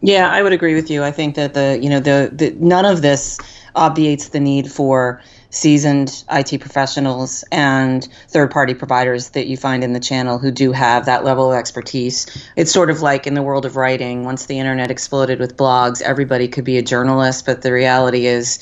Yeah, 0.00 0.30
I 0.30 0.42
would 0.42 0.52
agree 0.52 0.74
with 0.74 0.90
you. 0.90 1.04
I 1.04 1.10
think 1.10 1.34
that 1.34 1.52
the 1.52 1.78
you 1.80 1.90
know 1.90 2.00
the, 2.00 2.30
the 2.32 2.52
none 2.52 2.86
of 2.86 3.02
this 3.02 3.38
obviates 3.76 4.30
the 4.30 4.40
need 4.40 4.72
for 4.72 5.22
seasoned 5.50 6.24
IT 6.30 6.60
professionals 6.60 7.44
and 7.52 8.08
third 8.28 8.50
party 8.50 8.74
providers 8.74 9.30
that 9.30 9.46
you 9.46 9.56
find 9.56 9.84
in 9.84 9.92
the 9.92 10.00
channel 10.00 10.38
who 10.38 10.50
do 10.50 10.72
have 10.72 11.06
that 11.06 11.24
level 11.24 11.52
of 11.52 11.58
expertise. 11.58 12.26
It's 12.56 12.72
sort 12.72 12.90
of 12.90 13.02
like 13.02 13.26
in 13.26 13.34
the 13.34 13.42
world 13.42 13.66
of 13.66 13.76
writing, 13.76 14.24
once 14.24 14.46
the 14.46 14.58
internet 14.58 14.90
exploded 14.90 15.38
with 15.38 15.56
blogs, 15.56 16.00
everybody 16.02 16.48
could 16.48 16.64
be 16.64 16.78
a 16.78 16.82
journalist, 16.82 17.46
but 17.46 17.62
the 17.62 17.72
reality 17.72 18.26
is 18.26 18.60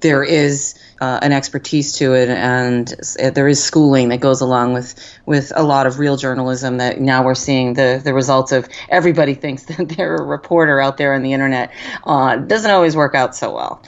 there 0.00 0.22
is 0.22 0.78
uh, 1.00 1.18
an 1.22 1.32
expertise 1.32 1.92
to 1.94 2.14
it, 2.14 2.28
and 2.28 2.88
there 3.34 3.48
is 3.48 3.62
schooling 3.62 4.08
that 4.10 4.20
goes 4.20 4.40
along 4.40 4.72
with 4.72 4.94
with 5.26 5.52
a 5.56 5.62
lot 5.62 5.86
of 5.86 5.98
real 5.98 6.16
journalism. 6.16 6.78
That 6.78 7.00
now 7.00 7.24
we're 7.24 7.34
seeing 7.34 7.74
the 7.74 8.00
the 8.02 8.14
results 8.14 8.52
of. 8.52 8.68
Everybody 8.90 9.34
thinks 9.34 9.64
that 9.76 9.88
they're 9.88 10.16
a 10.16 10.22
reporter 10.22 10.80
out 10.80 10.96
there 10.96 11.14
on 11.14 11.22
the 11.22 11.32
internet. 11.32 11.72
Uh, 12.04 12.36
doesn't 12.36 12.70
always 12.70 12.96
work 12.96 13.14
out 13.14 13.34
so 13.34 13.54
well. 13.54 13.82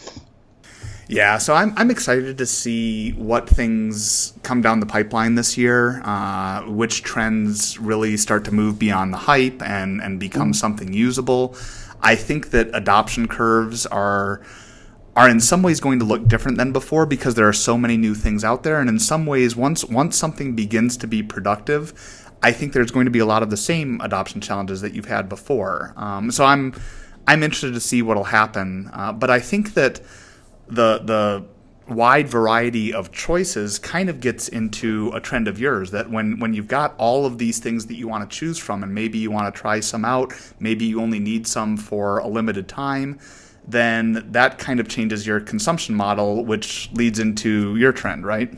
Yeah, 1.11 1.38
so 1.38 1.55
I'm 1.55 1.73
I'm 1.76 1.90
excited 1.90 2.38
to 2.38 2.47
see 2.47 3.11
what 3.14 3.49
things 3.49 4.33
come 4.45 4.62
down 4.62 4.79
the 4.79 4.87
pipeline 4.87 5.35
this 5.35 5.59
year, 5.59 6.00
uh, 6.05 6.62
which 6.71 7.02
trends 7.02 7.81
really 7.81 8.17
start 8.17 8.45
to 8.45 8.52
move 8.52 8.79
beyond 8.79 9.12
the 9.12 9.17
hype 9.17 9.61
and 9.61 10.00
and 10.00 10.21
become 10.21 10.55
something 10.55 10.93
usable. 10.93 11.57
I 12.00 12.14
think 12.14 12.50
that 12.50 12.71
adoption 12.73 13.26
curves 13.26 13.87
are 13.87 14.40
are 15.17 15.29
in 15.29 15.40
some 15.40 15.64
ways 15.64 15.81
going 15.81 15.99
to 15.99 16.05
look 16.05 16.29
different 16.29 16.59
than 16.59 16.71
before 16.71 17.07
because 17.07 17.35
there 17.35 17.49
are 17.49 17.52
so 17.52 17.76
many 17.76 17.97
new 17.97 18.14
things 18.14 18.45
out 18.45 18.62
there 18.62 18.81
and 18.81 18.88
in 18.88 19.00
some 19.00 19.26
ways 19.26 19.57
once 19.57 19.85
once 19.87 20.17
something 20.17 20.55
begins 20.55 20.97
to 20.99 21.09
be 21.09 21.25
productive 21.25 21.93
I 22.40 22.52
think 22.52 22.73
there's 22.73 22.93
going 22.93 23.07
to 23.07 23.11
be 23.11 23.19
a 23.19 23.26
lot 23.26 23.43
of 23.43 23.50
the 23.50 23.57
same 23.57 24.00
adoption 24.00 24.40
challenges 24.40 24.81
that 24.83 24.95
you've 24.95 25.07
had 25.07 25.29
before. 25.29 25.93
Um, 25.97 26.31
so 26.31 26.45
I'm 26.45 26.73
I'm 27.26 27.43
interested 27.43 27.75
to 27.75 27.81
see 27.81 28.00
what'll 28.00 28.31
happen. 28.31 28.90
Uh, 28.93 29.12
but 29.12 29.29
I 29.29 29.40
think 29.40 29.75
that 29.75 30.00
the 30.70 31.00
the 31.04 31.44
wide 31.88 32.28
variety 32.28 32.92
of 32.92 33.10
choices 33.10 33.78
kind 33.78 34.08
of 34.08 34.20
gets 34.20 34.46
into 34.48 35.10
a 35.12 35.20
trend 35.20 35.48
of 35.48 35.58
yours 35.58 35.90
that 35.90 36.08
when 36.08 36.38
when 36.38 36.54
you've 36.54 36.68
got 36.68 36.94
all 36.98 37.26
of 37.26 37.38
these 37.38 37.58
things 37.58 37.86
that 37.86 37.96
you 37.96 38.06
want 38.06 38.28
to 38.28 38.38
choose 38.38 38.58
from 38.58 38.84
and 38.84 38.94
maybe 38.94 39.18
you 39.18 39.28
want 39.30 39.52
to 39.52 39.60
try 39.60 39.80
some 39.80 40.04
out 40.04 40.32
maybe 40.60 40.84
you 40.84 41.00
only 41.00 41.18
need 41.18 41.46
some 41.48 41.76
for 41.76 42.18
a 42.18 42.28
limited 42.28 42.68
time 42.68 43.18
then 43.66 44.24
that 44.30 44.56
kind 44.56 44.78
of 44.78 44.86
changes 44.88 45.26
your 45.26 45.40
consumption 45.40 45.92
model 45.94 46.44
which 46.44 46.88
leads 46.92 47.18
into 47.18 47.74
your 47.74 47.90
trend 47.90 48.24
right 48.24 48.54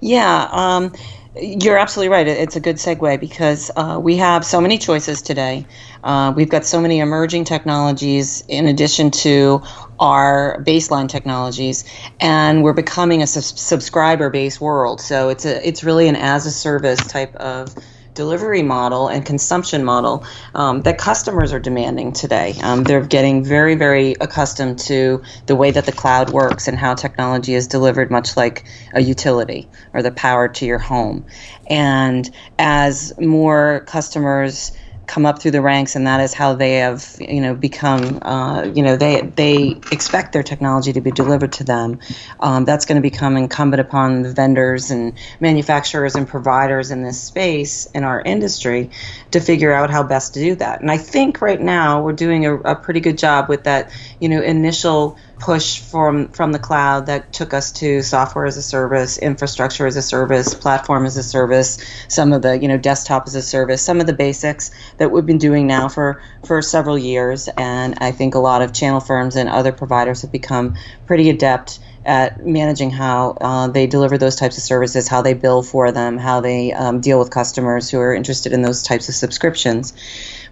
yeah 0.00 0.48
um, 0.50 0.90
you're 1.34 1.78
absolutely 1.78 2.10
right. 2.10 2.28
It's 2.28 2.56
a 2.56 2.60
good 2.60 2.76
segue 2.76 3.18
because 3.18 3.70
uh, 3.74 3.98
we 4.02 4.16
have 4.18 4.44
so 4.44 4.60
many 4.60 4.76
choices 4.76 5.22
today. 5.22 5.64
Uh, 6.04 6.32
we've 6.36 6.50
got 6.50 6.66
so 6.66 6.78
many 6.78 6.98
emerging 6.98 7.44
technologies 7.44 8.44
in 8.48 8.66
addition 8.66 9.10
to 9.10 9.62
our 10.02 10.62
baseline 10.66 11.08
technologies, 11.08 11.84
and 12.20 12.62
we're 12.64 12.72
becoming 12.72 13.22
a 13.22 13.26
subscriber-based 13.26 14.60
world. 14.60 15.00
So 15.00 15.28
it's 15.28 15.46
a 15.46 15.66
it's 15.66 15.84
really 15.84 16.08
an 16.08 16.16
as-a-service 16.16 17.06
type 17.06 17.34
of 17.36 17.74
delivery 18.14 18.62
model 18.62 19.08
and 19.08 19.24
consumption 19.24 19.84
model 19.84 20.24
um, 20.54 20.82
that 20.82 20.98
customers 20.98 21.52
are 21.52 21.60
demanding 21.60 22.12
today. 22.12 22.54
Um, 22.62 22.82
they're 22.82 23.06
getting 23.06 23.44
very, 23.44 23.74
very 23.74 24.16
accustomed 24.20 24.78
to 24.80 25.22
the 25.46 25.56
way 25.56 25.70
that 25.70 25.86
the 25.86 25.92
cloud 25.92 26.30
works 26.30 26.68
and 26.68 26.76
how 26.76 26.94
technology 26.94 27.54
is 27.54 27.66
delivered, 27.66 28.10
much 28.10 28.36
like 28.36 28.64
a 28.92 29.00
utility 29.00 29.68
or 29.94 30.02
the 30.02 30.10
power 30.10 30.48
to 30.48 30.66
your 30.66 30.78
home. 30.78 31.24
And 31.70 32.28
as 32.58 33.14
more 33.18 33.84
customers 33.86 34.72
come 35.12 35.26
up 35.26 35.42
through 35.42 35.50
the 35.50 35.60
ranks, 35.60 35.94
and 35.94 36.06
that 36.06 36.20
is 36.20 36.32
how 36.32 36.54
they 36.54 36.76
have, 36.76 37.16
you 37.20 37.42
know, 37.42 37.54
become, 37.54 38.18
uh, 38.22 38.62
you 38.74 38.82
know, 38.82 38.96
they 38.96 39.20
they 39.20 39.78
expect 39.92 40.32
their 40.32 40.42
technology 40.42 40.90
to 40.94 41.02
be 41.02 41.10
delivered 41.10 41.52
to 41.52 41.64
them. 41.64 42.00
Um, 42.40 42.64
that's 42.64 42.86
going 42.86 42.96
to 42.96 43.02
become 43.02 43.36
incumbent 43.36 43.80
upon 43.80 44.22
the 44.22 44.32
vendors 44.32 44.90
and 44.90 45.12
manufacturers 45.38 46.14
and 46.14 46.26
providers 46.26 46.90
in 46.90 47.02
this 47.02 47.20
space 47.20 47.84
in 47.94 48.04
our 48.04 48.22
industry 48.22 48.90
to 49.32 49.40
figure 49.40 49.70
out 49.70 49.90
how 49.90 50.02
best 50.02 50.32
to 50.34 50.40
do 50.40 50.54
that. 50.54 50.80
And 50.80 50.90
I 50.90 50.96
think 50.96 51.42
right 51.42 51.60
now 51.60 52.02
we're 52.02 52.14
doing 52.14 52.46
a, 52.46 52.56
a 52.60 52.74
pretty 52.74 53.00
good 53.00 53.18
job 53.18 53.50
with 53.50 53.64
that, 53.64 53.90
you 54.18 54.30
know, 54.30 54.40
initial 54.40 55.18
push 55.42 55.80
from 55.80 56.28
from 56.28 56.52
the 56.52 56.58
cloud 56.58 57.06
that 57.06 57.32
took 57.32 57.52
us 57.52 57.72
to 57.72 58.00
software 58.00 58.46
as 58.46 58.56
a 58.56 58.62
service, 58.62 59.18
infrastructure 59.18 59.86
as 59.88 59.96
a 59.96 60.02
service, 60.02 60.54
platform 60.54 61.04
as 61.04 61.16
a 61.16 61.22
service, 61.22 61.78
some 62.06 62.32
of 62.32 62.42
the 62.42 62.58
you 62.60 62.68
know 62.68 62.78
desktop 62.78 63.26
as 63.26 63.34
a 63.34 63.42
service, 63.42 63.82
some 63.82 64.00
of 64.00 64.06
the 64.06 64.12
basics 64.12 64.70
that 64.98 65.10
we've 65.10 65.26
been 65.26 65.38
doing 65.38 65.66
now 65.66 65.88
for 65.88 66.22
for 66.46 66.62
several 66.62 66.96
years, 66.96 67.48
and 67.58 67.96
I 67.98 68.12
think 68.12 68.36
a 68.36 68.38
lot 68.38 68.62
of 68.62 68.72
channel 68.72 69.00
firms 69.00 69.34
and 69.34 69.48
other 69.48 69.72
providers 69.72 70.22
have 70.22 70.30
become 70.30 70.76
pretty 71.06 71.28
adept 71.28 71.80
at 72.04 72.44
managing 72.46 72.90
how 72.90 73.36
uh, 73.40 73.68
they 73.68 73.86
deliver 73.86 74.18
those 74.18 74.36
types 74.36 74.56
of 74.56 74.62
services, 74.62 75.08
how 75.08 75.22
they 75.22 75.34
bill 75.34 75.62
for 75.62 75.90
them, 75.90 76.18
how 76.18 76.40
they 76.40 76.72
um, 76.72 77.00
deal 77.00 77.18
with 77.18 77.30
customers 77.30 77.90
who 77.90 77.98
are 77.98 78.14
interested 78.14 78.52
in 78.52 78.62
those 78.62 78.82
types 78.82 79.08
of 79.08 79.14
subscriptions. 79.14 79.92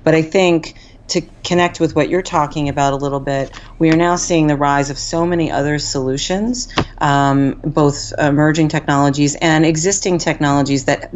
But 0.02 0.14
I 0.14 0.22
think 0.22 0.74
to 1.10 1.22
connect 1.44 1.80
with 1.80 1.96
what 1.96 2.08
you're 2.08 2.22
talking 2.22 2.68
about 2.68 2.92
a 2.92 2.96
little 2.96 3.20
bit, 3.20 3.50
we 3.78 3.90
are 3.90 3.96
now 3.96 4.16
seeing 4.16 4.46
the 4.46 4.56
rise 4.56 4.90
of 4.90 4.98
so 4.98 5.26
many 5.26 5.50
other 5.50 5.78
solutions, 5.78 6.68
um, 6.98 7.60
both 7.64 8.12
emerging 8.18 8.68
technologies 8.68 9.34
and 9.34 9.66
existing 9.66 10.18
technologies 10.18 10.84
that 10.84 11.10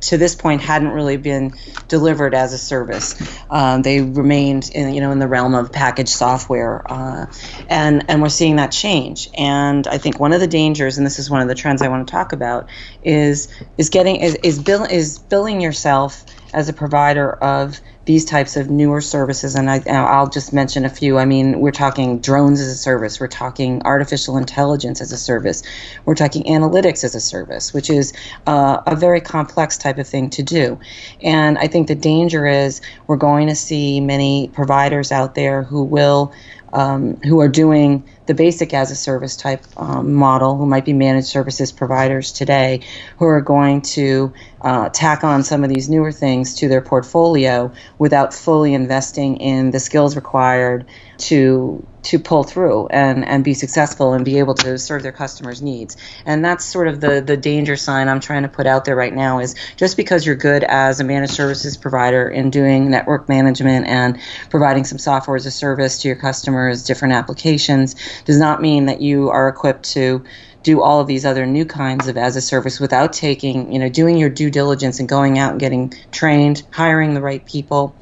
to 0.00 0.16
this 0.16 0.34
point 0.34 0.62
hadn't 0.62 0.90
really 0.90 1.16
been 1.16 1.52
delivered 1.88 2.34
as 2.34 2.52
a 2.52 2.58
service. 2.58 3.14
Um, 3.50 3.82
they 3.82 4.00
remained 4.00 4.70
in, 4.74 4.94
you 4.94 5.00
know, 5.00 5.10
in 5.10 5.18
the 5.18 5.28
realm 5.28 5.54
of 5.54 5.72
packaged 5.72 6.08
software, 6.08 6.82
uh, 6.90 7.26
and 7.68 8.04
and 8.08 8.22
we're 8.22 8.28
seeing 8.30 8.56
that 8.56 8.72
change. 8.72 9.28
And 9.36 9.86
I 9.86 9.98
think 9.98 10.18
one 10.18 10.32
of 10.32 10.40
the 10.40 10.46
dangers, 10.46 10.96
and 10.98 11.06
this 11.06 11.18
is 11.18 11.28
one 11.30 11.42
of 11.42 11.48
the 11.48 11.54
trends 11.54 11.82
I 11.82 11.88
want 11.88 12.06
to 12.06 12.10
talk 12.10 12.32
about, 12.32 12.68
is 13.02 13.48
is 13.76 13.90
getting 13.90 14.16
is 14.16 14.36
is, 14.36 14.58
bill, 14.58 14.84
is 14.84 15.18
billing 15.18 15.60
yourself 15.60 16.24
as 16.54 16.68
a 16.68 16.72
provider 16.72 17.32
of 17.32 17.80
these 18.06 18.24
types 18.24 18.56
of 18.56 18.70
newer 18.70 19.00
services, 19.00 19.54
and 19.54 19.70
I, 19.70 20.20
will 20.20 20.28
just 20.28 20.52
mention 20.52 20.84
a 20.84 20.90
few. 20.90 21.18
I 21.18 21.24
mean, 21.24 21.60
we're 21.60 21.70
talking 21.70 22.18
drones 22.18 22.60
as 22.60 22.68
a 22.68 22.76
service, 22.76 23.18
we're 23.18 23.28
talking 23.28 23.82
artificial 23.84 24.36
intelligence 24.36 25.00
as 25.00 25.10
a 25.10 25.16
service, 25.16 25.62
we're 26.04 26.14
talking 26.14 26.44
analytics 26.44 27.04
as 27.04 27.14
a 27.14 27.20
service, 27.20 27.72
which 27.72 27.88
is 27.88 28.12
uh, 28.46 28.82
a 28.86 28.94
very 28.94 29.20
complex 29.20 29.78
type 29.78 29.98
of 29.98 30.06
thing 30.06 30.28
to 30.30 30.42
do. 30.42 30.78
And 31.22 31.56
I 31.58 31.66
think 31.66 31.88
the 31.88 31.94
danger 31.94 32.46
is 32.46 32.82
we're 33.06 33.16
going 33.16 33.48
to 33.48 33.54
see 33.54 34.00
many 34.00 34.48
providers 34.48 35.10
out 35.10 35.34
there 35.34 35.62
who 35.62 35.82
will 35.82 36.32
um, 36.74 37.16
who 37.18 37.40
are 37.40 37.48
doing 37.48 38.04
the 38.26 38.34
basic 38.34 38.72
as 38.72 38.90
a 38.90 38.96
service 38.96 39.36
type 39.36 39.64
um, 39.76 40.14
model, 40.14 40.56
who 40.56 40.66
might 40.66 40.84
be 40.84 40.92
managed 40.92 41.26
services 41.26 41.72
providers 41.72 42.32
today, 42.32 42.80
who 43.18 43.26
are 43.26 43.40
going 43.40 43.82
to 43.82 44.32
uh, 44.60 44.88
tack 44.88 45.24
on 45.24 45.42
some 45.42 45.62
of 45.62 45.70
these 45.70 45.88
newer 45.90 46.10
things 46.10 46.54
to 46.54 46.68
their 46.68 46.80
portfolio 46.80 47.72
without 47.98 48.32
fully 48.32 48.72
investing 48.72 49.36
in 49.36 49.70
the 49.70 49.80
skills 49.80 50.16
required 50.16 50.86
to 51.18 51.86
to 52.04 52.18
pull 52.18 52.44
through 52.44 52.86
and, 52.88 53.24
and 53.24 53.42
be 53.42 53.54
successful 53.54 54.12
and 54.12 54.24
be 54.24 54.38
able 54.38 54.54
to 54.54 54.78
serve 54.78 55.02
their 55.02 55.12
customers' 55.12 55.62
needs. 55.62 55.96
And 56.26 56.44
that's 56.44 56.64
sort 56.64 56.86
of 56.86 57.00
the, 57.00 57.22
the 57.22 57.36
danger 57.36 57.76
sign 57.76 58.08
I'm 58.08 58.20
trying 58.20 58.42
to 58.42 58.48
put 58.48 58.66
out 58.66 58.84
there 58.84 58.94
right 58.94 59.12
now 59.12 59.38
is 59.38 59.54
just 59.76 59.96
because 59.96 60.26
you're 60.26 60.36
good 60.36 60.64
as 60.64 61.00
a 61.00 61.04
managed 61.04 61.32
services 61.32 61.78
provider 61.78 62.28
in 62.28 62.50
doing 62.50 62.90
network 62.90 63.28
management 63.28 63.86
and 63.86 64.18
providing 64.50 64.84
some 64.84 64.98
software 64.98 65.36
as 65.36 65.46
a 65.46 65.50
service 65.50 66.02
to 66.02 66.08
your 66.08 66.16
customers, 66.16 66.84
different 66.84 67.14
applications, 67.14 67.96
does 68.24 68.38
not 68.38 68.62
mean 68.62 68.86
that 68.86 69.00
you 69.00 69.30
are 69.30 69.48
equipped 69.48 69.92
to 69.92 70.24
do 70.62 70.80
all 70.80 71.00
of 71.00 71.06
these 71.06 71.26
other 71.26 71.44
new 71.46 71.64
kinds 71.64 72.08
of 72.08 72.16
as 72.16 72.36
a 72.36 72.40
service 72.40 72.80
without 72.80 73.12
taking, 73.12 73.72
you 73.72 73.78
know, 73.78 73.88
doing 73.88 74.16
your 74.16 74.30
due 74.30 74.50
diligence 74.50 74.98
and 74.98 75.08
going 75.08 75.38
out 75.38 75.52
and 75.52 75.60
getting 75.60 75.92
trained, 76.10 76.62
hiring 76.70 77.14
the 77.14 77.20
right 77.20 77.44
people, 77.44 77.94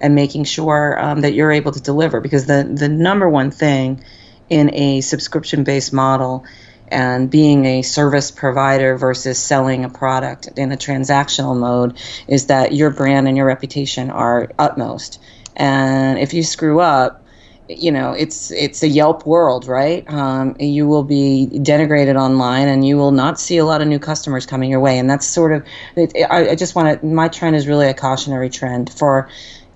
and 0.00 0.14
making 0.14 0.44
sure 0.44 0.98
um, 1.00 1.20
that 1.20 1.32
you're 1.32 1.52
able 1.52 1.72
to 1.72 1.80
deliver. 1.80 2.20
Because 2.20 2.46
the 2.46 2.68
the 2.74 2.88
number 2.88 3.28
one 3.28 3.50
thing 3.50 4.02
in 4.48 4.74
a 4.74 5.00
subscription 5.00 5.64
based 5.64 5.92
model 5.92 6.44
and 6.88 7.30
being 7.30 7.64
a 7.66 7.82
service 7.82 8.30
provider 8.30 8.96
versus 8.96 9.38
selling 9.38 9.84
a 9.84 9.88
product 9.88 10.48
in 10.56 10.72
a 10.72 10.76
transactional 10.76 11.56
mode 11.56 11.98
is 12.26 12.46
that 12.46 12.72
your 12.72 12.90
brand 12.90 13.28
and 13.28 13.36
your 13.36 13.46
reputation 13.46 14.10
are 14.10 14.50
utmost. 14.58 15.20
And 15.54 16.18
if 16.18 16.32
you 16.34 16.42
screw 16.42 16.80
up, 16.80 17.24
you 17.68 17.92
know 17.92 18.12
it's 18.12 18.50
it's 18.50 18.82
a 18.82 18.88
Yelp 18.88 19.26
world, 19.26 19.66
right? 19.66 20.08
Um, 20.10 20.56
you 20.58 20.86
will 20.86 21.04
be 21.04 21.48
denigrated 21.52 22.16
online, 22.16 22.68
and 22.68 22.86
you 22.86 22.96
will 22.96 23.12
not 23.12 23.38
see 23.38 23.58
a 23.58 23.64
lot 23.64 23.82
of 23.82 23.88
new 23.88 23.98
customers 23.98 24.46
coming 24.46 24.70
your 24.70 24.80
way. 24.80 24.98
And 24.98 25.08
that's 25.08 25.26
sort 25.26 25.52
of 25.52 25.66
it, 25.96 26.12
I, 26.30 26.50
I 26.50 26.54
just 26.54 26.74
want 26.74 27.00
to. 27.00 27.06
My 27.06 27.28
trend 27.28 27.56
is 27.56 27.66
really 27.66 27.88
a 27.88 27.94
cautionary 27.94 28.50
trend 28.50 28.92
for 28.92 29.28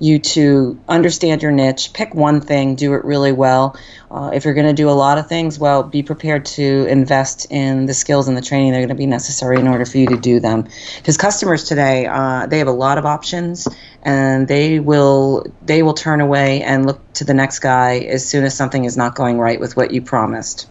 you 0.02 0.18
to 0.18 0.80
understand 0.88 1.42
your 1.42 1.52
niche, 1.52 1.92
pick 1.92 2.12
one 2.12 2.40
thing, 2.40 2.74
do 2.74 2.94
it 2.94 3.04
really 3.04 3.30
well. 3.30 3.76
Uh, 4.10 4.32
if 4.34 4.44
you're 4.44 4.54
going 4.54 4.66
to 4.66 4.72
do 4.72 4.90
a 4.90 4.92
lot 4.92 5.16
of 5.16 5.28
things, 5.28 5.60
well, 5.60 5.84
be 5.84 6.02
prepared 6.02 6.44
to 6.44 6.86
invest 6.86 7.46
in 7.50 7.86
the 7.86 7.94
skills 7.94 8.26
and 8.26 8.36
the 8.36 8.42
training 8.42 8.72
that 8.72 8.78
are 8.78 8.80
going 8.80 8.88
to 8.88 8.94
be 8.96 9.06
necessary 9.06 9.60
in 9.60 9.68
order 9.68 9.84
for 9.84 9.98
you 9.98 10.08
to 10.08 10.16
do 10.16 10.40
them. 10.40 10.66
Because 10.96 11.16
customers 11.16 11.64
today, 11.64 12.06
uh, 12.06 12.46
they 12.46 12.58
have 12.58 12.66
a 12.66 12.72
lot 12.72 12.98
of 12.98 13.06
options, 13.06 13.68
and 14.02 14.48
they 14.48 14.80
will 14.80 15.46
they 15.62 15.84
will 15.84 15.94
turn 15.94 16.20
away 16.20 16.62
and 16.62 16.84
look 16.84 17.00
to 17.14 17.24
the 17.24 17.34
next 17.34 17.60
guy 17.60 17.98
as 17.98 18.28
soon 18.28 18.42
as 18.42 18.56
something 18.56 18.84
is 18.84 18.96
not 18.96 19.14
going 19.14 19.38
right 19.38 19.60
with 19.60 19.76
what 19.76 19.92
you 19.92 20.02
promised. 20.02 20.68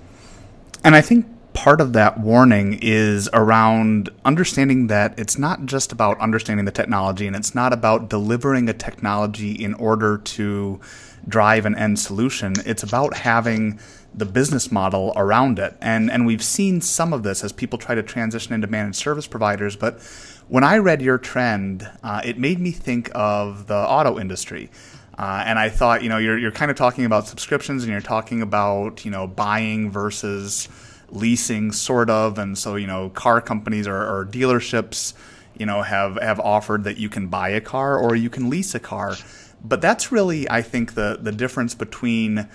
And 0.84 0.94
I 0.94 1.00
think 1.00 1.26
part 1.54 1.82
of 1.82 1.94
that 1.94 2.20
warning 2.20 2.80
is 2.82 3.30
around 3.34 4.10
understanding 4.24 4.88
that 4.88 5.18
it's 5.18 5.38
not 5.38 5.66
just 5.66 5.92
about 5.92 6.20
understanding 6.20 6.66
the 6.66 6.72
technology 6.72 7.28
and 7.28 7.36
it's 7.36 7.54
not 7.54 7.74
about 7.74 8.10
delivering 8.10 8.70
a 8.70 8.74
technology 8.74 9.52
in 9.52 9.74
order 9.76 10.18
to 10.18 10.80
drive 11.28 11.66
an 11.66 11.76
end 11.76 12.00
solution. 12.00 12.54
It's 12.66 12.84
about 12.84 13.16
having 13.16 13.80
the 14.14 14.26
business 14.26 14.72
model 14.72 15.14
around 15.16 15.60
it. 15.60 15.76
And 15.82 16.12
and 16.12 16.26
we've 16.26 16.44
seen 16.44 16.82
some 16.82 17.14
of 17.14 17.24
this 17.24 17.44
as 17.44 17.52
people 17.52 17.80
try 17.80 17.96
to 17.96 18.04
transition 18.04 18.54
into 18.54 18.68
managed 18.68 18.98
service 18.98 19.28
providers, 19.28 19.76
but 19.76 20.02
when 20.48 20.66
I 20.66 20.80
read 20.80 21.02
your 21.02 21.18
trend, 21.18 21.90
uh, 22.04 22.22
it 22.26 22.38
made 22.38 22.60
me 22.60 22.72
think 22.72 23.10
of 23.16 23.68
the 23.68 23.78
auto 23.78 24.20
industry. 24.20 24.70
Uh, 25.18 25.44
and 25.46 25.60
I 25.60 25.70
thought, 25.70 26.04
you 26.04 26.10
know, 26.10 26.18
you're, 26.18 26.38
you're 26.38 26.52
kind 26.52 26.72
of 26.72 26.76
talking 26.76 27.06
about 27.06 27.28
subscriptions 27.28 27.84
and 27.84 27.92
you're 27.92 28.02
talking 28.02 28.42
about, 28.42 29.06
you 29.06 29.12
know, 29.12 29.28
buying 29.28 29.92
versus 29.92 30.68
leasing, 31.12 31.72
sort 31.72 32.10
of, 32.10 32.38
and 32.38 32.58
so 32.58 32.76
you 32.76 32.88
know, 32.88 33.10
car 33.10 33.42
companies 33.42 33.88
or, 33.88 33.98
or 33.98 34.26
dealerships, 34.26 35.14
you 35.58 35.66
know, 35.66 35.82
have 35.82 36.16
have 36.22 36.40
offered 36.40 36.84
that 36.86 36.98
you 36.98 37.10
can 37.10 37.28
buy 37.28 37.50
a 37.50 37.62
car 37.62 37.98
or 37.98 38.16
you 38.16 38.30
can 38.30 38.50
lease 38.50 38.74
a 38.74 38.80
car, 38.80 39.16
but 39.64 39.82
that's 39.82 40.12
really, 40.12 40.50
I 40.50 40.62
think, 40.62 40.96
the 40.96 41.18
the 41.22 41.32
difference 41.32 41.76
between 41.76 42.48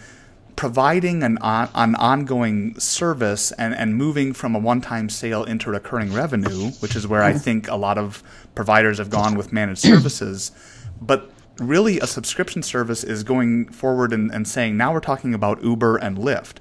providing 0.57 1.23
an, 1.23 1.37
on, 1.39 1.69
an 1.75 1.95
ongoing 1.97 2.79
service 2.81 3.53
and, 3.53 3.75
and 3.75 3.95
moving 3.95 4.33
from 4.33 4.55
a 4.57 4.59
one 4.59 4.81
time 4.81 5.09
sale 5.09 5.45
into 5.45 5.71
recurring 5.71 6.13
revenue, 6.13 6.71
which 6.81 6.97
is 6.97 7.07
where 7.07 7.23
I 7.23 7.31
mm-hmm. 7.31 7.39
think 7.39 7.69
a 7.69 7.77
lot 7.77 7.99
of 7.99 8.23
providers 8.55 8.99
have 8.99 9.11
gone 9.11 9.37
with 9.37 9.53
managed 9.53 9.83
services. 9.83 10.51
But 11.01 11.31
really, 11.59 12.01
a 12.01 12.07
subscription 12.07 12.63
service 12.63 13.05
is 13.05 13.23
going 13.23 13.69
forward 13.69 14.13
and, 14.13 14.31
and 14.33 14.49
saying 14.49 14.77
now 14.77 14.93
we're 14.93 15.01
talking 15.01 15.35
about 15.35 15.63
Uber 15.63 15.99
and 15.99 16.17
Lyft. 16.17 16.57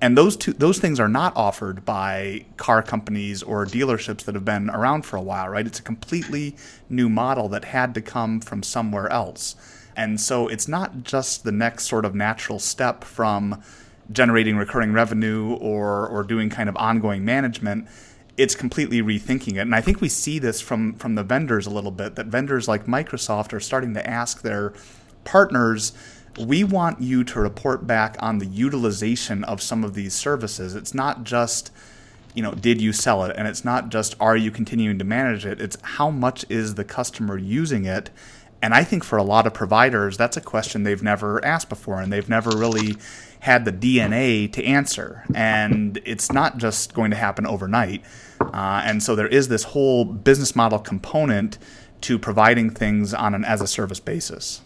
And 0.00 0.16
those 0.16 0.36
two 0.36 0.52
those 0.52 0.78
things 0.78 1.00
are 1.00 1.08
not 1.08 1.34
offered 1.36 1.84
by 1.84 2.44
car 2.56 2.82
companies 2.82 3.42
or 3.42 3.64
dealerships 3.64 4.24
that 4.24 4.34
have 4.34 4.44
been 4.44 4.68
around 4.70 5.02
for 5.06 5.16
a 5.16 5.22
while, 5.22 5.48
right? 5.48 5.66
It's 5.66 5.78
a 5.78 5.82
completely 5.82 6.56
new 6.90 7.08
model 7.08 7.48
that 7.48 7.66
had 7.66 7.94
to 7.94 8.02
come 8.02 8.40
from 8.40 8.62
somewhere 8.62 9.10
else. 9.10 9.56
And 9.96 10.20
so 10.20 10.48
it's 10.48 10.68
not 10.68 11.02
just 11.02 11.44
the 11.44 11.52
next 11.52 11.86
sort 11.88 12.04
of 12.04 12.14
natural 12.14 12.58
step 12.58 13.04
from 13.04 13.62
generating 14.12 14.56
recurring 14.56 14.92
revenue 14.92 15.54
or 15.54 16.06
or 16.08 16.22
doing 16.22 16.50
kind 16.50 16.68
of 16.68 16.76
ongoing 16.76 17.24
management 17.24 17.88
it's 18.36 18.54
completely 18.54 19.02
rethinking 19.02 19.54
it 19.54 19.60
and 19.60 19.74
i 19.74 19.80
think 19.80 20.00
we 20.00 20.08
see 20.08 20.38
this 20.38 20.60
from 20.60 20.94
from 20.94 21.14
the 21.14 21.24
vendors 21.24 21.66
a 21.66 21.70
little 21.70 21.90
bit 21.90 22.14
that 22.14 22.26
vendors 22.26 22.68
like 22.68 22.86
microsoft 22.86 23.52
are 23.52 23.60
starting 23.60 23.94
to 23.94 24.06
ask 24.08 24.42
their 24.42 24.72
partners 25.24 25.92
we 26.38 26.64
want 26.64 27.00
you 27.00 27.24
to 27.24 27.40
report 27.40 27.86
back 27.86 28.16
on 28.20 28.38
the 28.38 28.46
utilization 28.46 29.44
of 29.44 29.62
some 29.62 29.84
of 29.84 29.94
these 29.94 30.14
services 30.14 30.74
it's 30.74 30.94
not 30.94 31.24
just 31.24 31.70
you 32.34 32.42
know 32.42 32.52
did 32.52 32.80
you 32.80 32.92
sell 32.92 33.24
it 33.24 33.34
and 33.36 33.48
it's 33.48 33.64
not 33.64 33.88
just 33.88 34.14
are 34.20 34.36
you 34.36 34.50
continuing 34.50 34.98
to 34.98 35.04
manage 35.04 35.46
it 35.46 35.60
it's 35.60 35.76
how 35.82 36.10
much 36.10 36.44
is 36.48 36.74
the 36.74 36.84
customer 36.84 37.38
using 37.38 37.84
it 37.84 38.10
and 38.62 38.74
I 38.74 38.84
think 38.84 39.04
for 39.04 39.16
a 39.16 39.22
lot 39.22 39.46
of 39.46 39.54
providers, 39.54 40.16
that's 40.16 40.36
a 40.36 40.40
question 40.40 40.82
they've 40.82 41.02
never 41.02 41.44
asked 41.44 41.68
before, 41.68 42.00
and 42.00 42.12
they've 42.12 42.28
never 42.28 42.50
really 42.50 42.96
had 43.40 43.64
the 43.64 43.72
DNA 43.72 44.50
to 44.52 44.64
answer. 44.64 45.24
And 45.34 46.00
it's 46.04 46.32
not 46.32 46.56
just 46.56 46.94
going 46.94 47.10
to 47.10 47.16
happen 47.16 47.46
overnight. 47.46 48.02
Uh, 48.40 48.82
and 48.84 49.02
so 49.02 49.14
there 49.14 49.28
is 49.28 49.48
this 49.48 49.64
whole 49.64 50.04
business 50.04 50.56
model 50.56 50.78
component 50.78 51.58
to 52.02 52.18
providing 52.18 52.70
things 52.70 53.12
on 53.12 53.34
an 53.34 53.44
as 53.44 53.60
a 53.60 53.66
service 53.66 54.00
basis. 54.00 54.62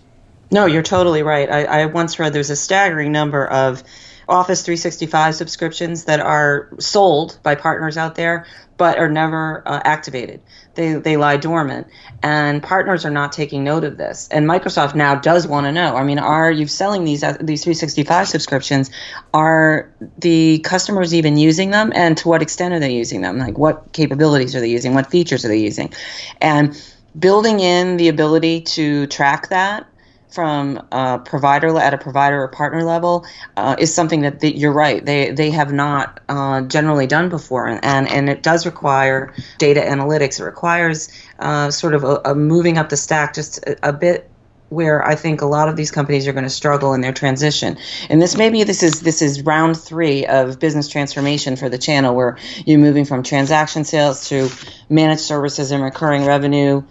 No, 0.50 0.66
you're 0.66 0.82
totally 0.82 1.22
right. 1.22 1.50
I, 1.50 1.64
I 1.64 1.86
once 1.86 2.18
read 2.18 2.32
there's 2.32 2.50
a 2.50 2.56
staggering 2.56 3.12
number 3.12 3.46
of 3.46 3.84
Office 4.28 4.62
365 4.62 5.34
subscriptions 5.34 6.04
that 6.04 6.20
are 6.20 6.68
sold 6.78 7.38
by 7.42 7.56
partners 7.56 7.96
out 7.96 8.14
there, 8.14 8.46
but 8.76 8.96
are 8.96 9.08
never 9.08 9.62
uh, 9.66 9.80
activated. 9.84 10.40
They, 10.74 10.94
they 10.94 11.16
lie 11.16 11.36
dormant, 11.36 11.88
and 12.22 12.62
partners 12.62 13.04
are 13.04 13.10
not 13.10 13.32
taking 13.32 13.64
note 13.64 13.82
of 13.82 13.96
this. 13.96 14.28
And 14.30 14.46
Microsoft 14.46 14.94
now 14.94 15.16
does 15.16 15.46
want 15.48 15.66
to 15.66 15.72
know. 15.72 15.96
I 15.96 16.04
mean, 16.04 16.20
are 16.20 16.50
you 16.50 16.68
selling 16.68 17.04
these 17.04 17.24
uh, 17.24 17.36
these 17.40 17.64
365 17.64 18.28
subscriptions? 18.28 18.90
Are 19.34 19.92
the 20.18 20.60
customers 20.60 21.12
even 21.12 21.36
using 21.36 21.70
them, 21.70 21.92
and 21.94 22.16
to 22.18 22.28
what 22.28 22.40
extent 22.40 22.72
are 22.72 22.78
they 22.80 22.94
using 22.94 23.20
them? 23.20 23.38
Like, 23.38 23.58
what 23.58 23.92
capabilities 23.92 24.54
are 24.54 24.60
they 24.60 24.70
using? 24.70 24.94
What 24.94 25.10
features 25.10 25.44
are 25.44 25.48
they 25.48 25.58
using? 25.58 25.92
And 26.40 26.80
building 27.18 27.58
in 27.58 27.96
the 27.96 28.08
ability 28.08 28.60
to 28.60 29.08
track 29.08 29.48
that 29.48 29.86
from 30.30 30.86
a 30.92 31.18
provider 31.18 31.76
at 31.78 31.92
a 31.92 31.98
provider 31.98 32.42
or 32.42 32.48
partner 32.48 32.84
level 32.84 33.24
uh, 33.56 33.76
is 33.78 33.92
something 33.92 34.22
that 34.22 34.40
the, 34.40 34.56
you're 34.56 34.72
right 34.72 35.04
they 35.04 35.30
they 35.32 35.50
have 35.50 35.72
not 35.72 36.20
uh, 36.28 36.60
generally 36.62 37.06
done 37.06 37.28
before 37.28 37.66
and 37.66 38.08
and 38.08 38.28
it 38.28 38.42
does 38.42 38.64
require 38.64 39.34
data 39.58 39.80
analytics 39.80 40.40
it 40.40 40.44
requires 40.44 41.10
uh, 41.40 41.70
sort 41.70 41.94
of 41.94 42.04
a, 42.04 42.20
a, 42.24 42.34
moving 42.34 42.78
up 42.78 42.88
the 42.88 42.96
stack 42.96 43.34
just 43.34 43.58
a, 43.66 43.88
a, 43.88 43.92
bit 43.92 44.30
where 44.70 45.04
I 45.04 45.16
think 45.16 45.42
a 45.42 45.46
lot 45.46 45.68
of 45.68 45.76
these 45.76 45.90
companies 45.90 46.28
are 46.28 46.32
going 46.32 46.44
to 46.44 46.50
struggle 46.50 46.94
in 46.94 47.00
their 47.00 47.12
transition. 47.12 47.76
And 48.08 48.22
this 48.22 48.36
maybe 48.36 48.62
this 48.62 48.84
is 48.84 49.00
this 49.00 49.20
is 49.20 49.42
round 49.42 49.76
3 49.76 50.26
of 50.26 50.60
business 50.60 50.88
transformation 50.88 51.56
for 51.56 51.68
the 51.68 51.76
channel 51.76 52.14
where 52.14 52.38
you're 52.64 52.78
moving 52.78 53.04
from 53.04 53.24
transaction 53.24 53.84
sales 53.84 54.28
to 54.28 54.48
managed 54.88 55.22
services 55.22 55.72
and 55.72 55.82
recurring 55.82 56.24
revenue 56.24 56.84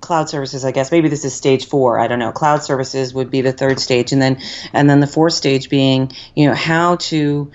cloud 0.00 0.28
services 0.28 0.64
i 0.64 0.72
guess. 0.72 0.90
Maybe 0.90 1.08
this 1.08 1.24
is 1.24 1.34
stage 1.34 1.66
four. 1.66 1.98
I 1.98 2.06
don't 2.06 2.18
know. 2.18 2.32
Cloud 2.32 2.62
services 2.62 3.12
would 3.14 3.30
be 3.30 3.40
the 3.40 3.52
third 3.52 3.80
stage. 3.80 4.12
And 4.12 4.22
then 4.22 4.40
and 4.72 4.88
then 4.88 5.00
the 5.00 5.06
fourth 5.06 5.34
stage 5.34 5.68
being 5.68 6.12
you 6.34 6.48
know 6.48 6.54
how 6.54 6.96
to 6.96 7.50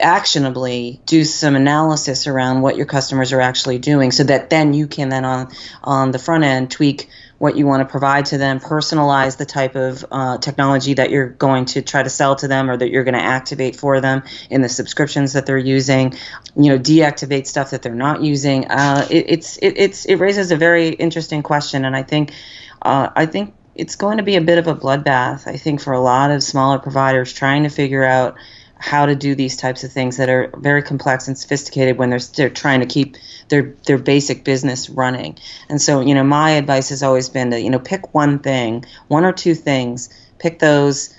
actionably 0.00 1.00
do 1.06 1.24
some 1.24 1.54
analysis 1.54 2.26
around 2.26 2.62
what 2.62 2.76
your 2.76 2.86
customers 2.86 3.32
are 3.32 3.40
actually 3.40 3.78
doing 3.78 4.10
so 4.10 4.24
that 4.24 4.50
then 4.50 4.74
you 4.74 4.86
can 4.86 5.08
then 5.08 5.24
on 5.24 5.50
on 5.82 6.10
the 6.10 6.18
front 6.18 6.44
end 6.44 6.70
tweak 6.70 7.08
what 7.42 7.56
you 7.56 7.66
want 7.66 7.80
to 7.80 7.90
provide 7.90 8.26
to 8.26 8.38
them, 8.38 8.60
personalize 8.60 9.36
the 9.36 9.44
type 9.44 9.74
of 9.74 10.04
uh, 10.12 10.38
technology 10.38 10.94
that 10.94 11.10
you're 11.10 11.26
going 11.26 11.64
to 11.64 11.82
try 11.82 12.00
to 12.00 12.08
sell 12.08 12.36
to 12.36 12.46
them 12.46 12.70
or 12.70 12.76
that 12.76 12.88
you're 12.88 13.02
going 13.02 13.16
to 13.16 13.20
activate 13.20 13.74
for 13.74 14.00
them 14.00 14.22
in 14.48 14.60
the 14.60 14.68
subscriptions 14.68 15.32
that 15.32 15.44
they're 15.44 15.58
using, 15.58 16.14
you 16.54 16.70
know, 16.70 16.78
deactivate 16.78 17.48
stuff 17.48 17.70
that 17.70 17.82
they're 17.82 17.96
not 17.96 18.22
using. 18.22 18.66
Uh, 18.66 19.04
it, 19.10 19.24
it's 19.28 19.56
it, 19.56 19.72
it's 19.76 20.04
it 20.04 20.14
raises 20.16 20.52
a 20.52 20.56
very 20.56 20.90
interesting 20.90 21.42
question, 21.42 21.84
and 21.84 21.96
I 21.96 22.04
think 22.04 22.32
uh, 22.80 23.08
I 23.16 23.26
think 23.26 23.54
it's 23.74 23.96
going 23.96 24.18
to 24.18 24.22
be 24.22 24.36
a 24.36 24.40
bit 24.40 24.58
of 24.58 24.68
a 24.68 24.76
bloodbath. 24.76 25.48
I 25.48 25.56
think 25.56 25.80
for 25.80 25.92
a 25.92 26.00
lot 26.00 26.30
of 26.30 26.44
smaller 26.44 26.78
providers 26.78 27.32
trying 27.32 27.64
to 27.64 27.70
figure 27.70 28.04
out 28.04 28.36
how 28.82 29.06
to 29.06 29.14
do 29.14 29.36
these 29.36 29.56
types 29.56 29.84
of 29.84 29.92
things 29.92 30.16
that 30.16 30.28
are 30.28 30.50
very 30.56 30.82
complex 30.82 31.28
and 31.28 31.38
sophisticated 31.38 31.96
when 31.96 32.10
they're, 32.10 32.18
they're 32.36 32.50
trying 32.50 32.80
to 32.80 32.86
keep 32.86 33.16
their 33.48 33.74
their 33.86 33.98
basic 33.98 34.42
business 34.44 34.90
running. 34.90 35.38
And 35.68 35.80
so, 35.80 36.00
you 36.00 36.14
know, 36.14 36.24
my 36.24 36.50
advice 36.52 36.88
has 36.88 37.02
always 37.02 37.28
been 37.28 37.52
to, 37.52 37.60
you 37.60 37.70
know, 37.70 37.78
pick 37.78 38.12
one 38.12 38.40
thing, 38.40 38.84
one 39.06 39.24
or 39.24 39.32
two 39.32 39.54
things, 39.54 40.10
pick 40.38 40.58
those, 40.58 41.14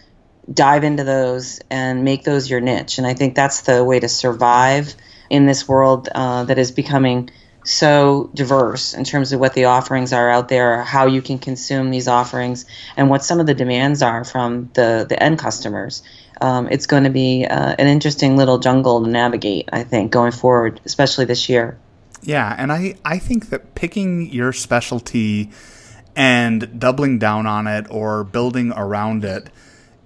dive 0.54 0.84
into 0.84 1.06
those 1.06 1.62
and 1.70 2.04
make 2.04 2.26
those 2.26 2.50
your 2.50 2.60
niche. 2.60 2.98
And 2.98 3.08
I 3.08 3.14
think 3.14 3.34
that's 3.34 3.62
the 3.62 3.84
way 3.84 4.00
to 4.00 4.10
survive 4.10 4.94
in 5.30 5.46
this 5.46 5.66
world 5.66 6.10
uh, 6.14 6.44
that 6.44 6.58
is 6.58 6.72
becoming 6.72 7.30
so 7.64 8.30
diverse 8.34 8.94
in 8.94 9.06
terms 9.06 9.32
of 9.32 9.40
what 9.40 9.54
the 9.54 9.66
offerings 9.66 10.12
are 10.12 10.30
out 10.30 10.50
there, 10.50 10.84
how 10.84 11.08
you 11.08 11.22
can 11.22 11.40
consume 11.40 11.92
these 11.92 12.10
offerings, 12.10 12.66
and 12.98 13.10
what 13.10 13.24
some 13.24 13.40
of 13.40 13.46
the 13.46 13.54
demands 13.54 14.02
are 14.02 14.26
from 14.26 14.70
the, 14.74 15.06
the 15.08 15.24
end 15.24 15.40
customers 15.40 16.04
um, 16.42 16.68
it's 16.70 16.86
going 16.86 17.04
to 17.04 17.10
be 17.10 17.46
uh, 17.46 17.76
an 17.78 17.88
interesting 17.88 18.38
little 18.38 18.60
jungle 18.60 19.04
to 19.04 19.10
navigate, 19.10 19.70
I 19.72 19.84
think, 19.84 20.12
going 20.12 20.32
forward, 20.32 20.82
especially 20.86 21.26
this 21.26 21.50
year. 21.50 21.78
Yeah, 22.22 22.56
and 22.58 22.72
I, 22.72 22.96
I 23.04 23.20
think 23.20 23.50
that 23.50 23.76
picking 23.76 24.30
your 24.32 24.54
specialty 24.54 25.52
and 26.16 26.80
doubling 26.80 27.20
down 27.20 27.46
on 27.46 27.68
it 27.68 27.88
or 27.90 28.24
building 28.24 28.72
around 28.72 29.26
it 29.26 29.50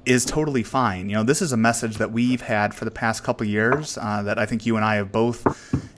is 0.06 0.26
totally 0.26 0.64
fine. 0.64 1.10
You 1.10 1.18
know, 1.18 1.24
this 1.24 1.42
is 1.42 1.52
a 1.52 1.58
message 1.58 1.98
that 1.98 2.12
we've 2.12 2.42
had 2.42 2.74
for 2.74 2.86
the 2.86 2.92
past 2.92 3.24
couple 3.24 3.46
years 3.46 3.98
uh, 4.02 4.24
that 4.24 4.40
I 4.40 4.46
think 4.46 4.66
you 4.66 4.78
and 4.78 4.86
I 4.86 4.96
have 4.96 5.12
both 5.12 5.44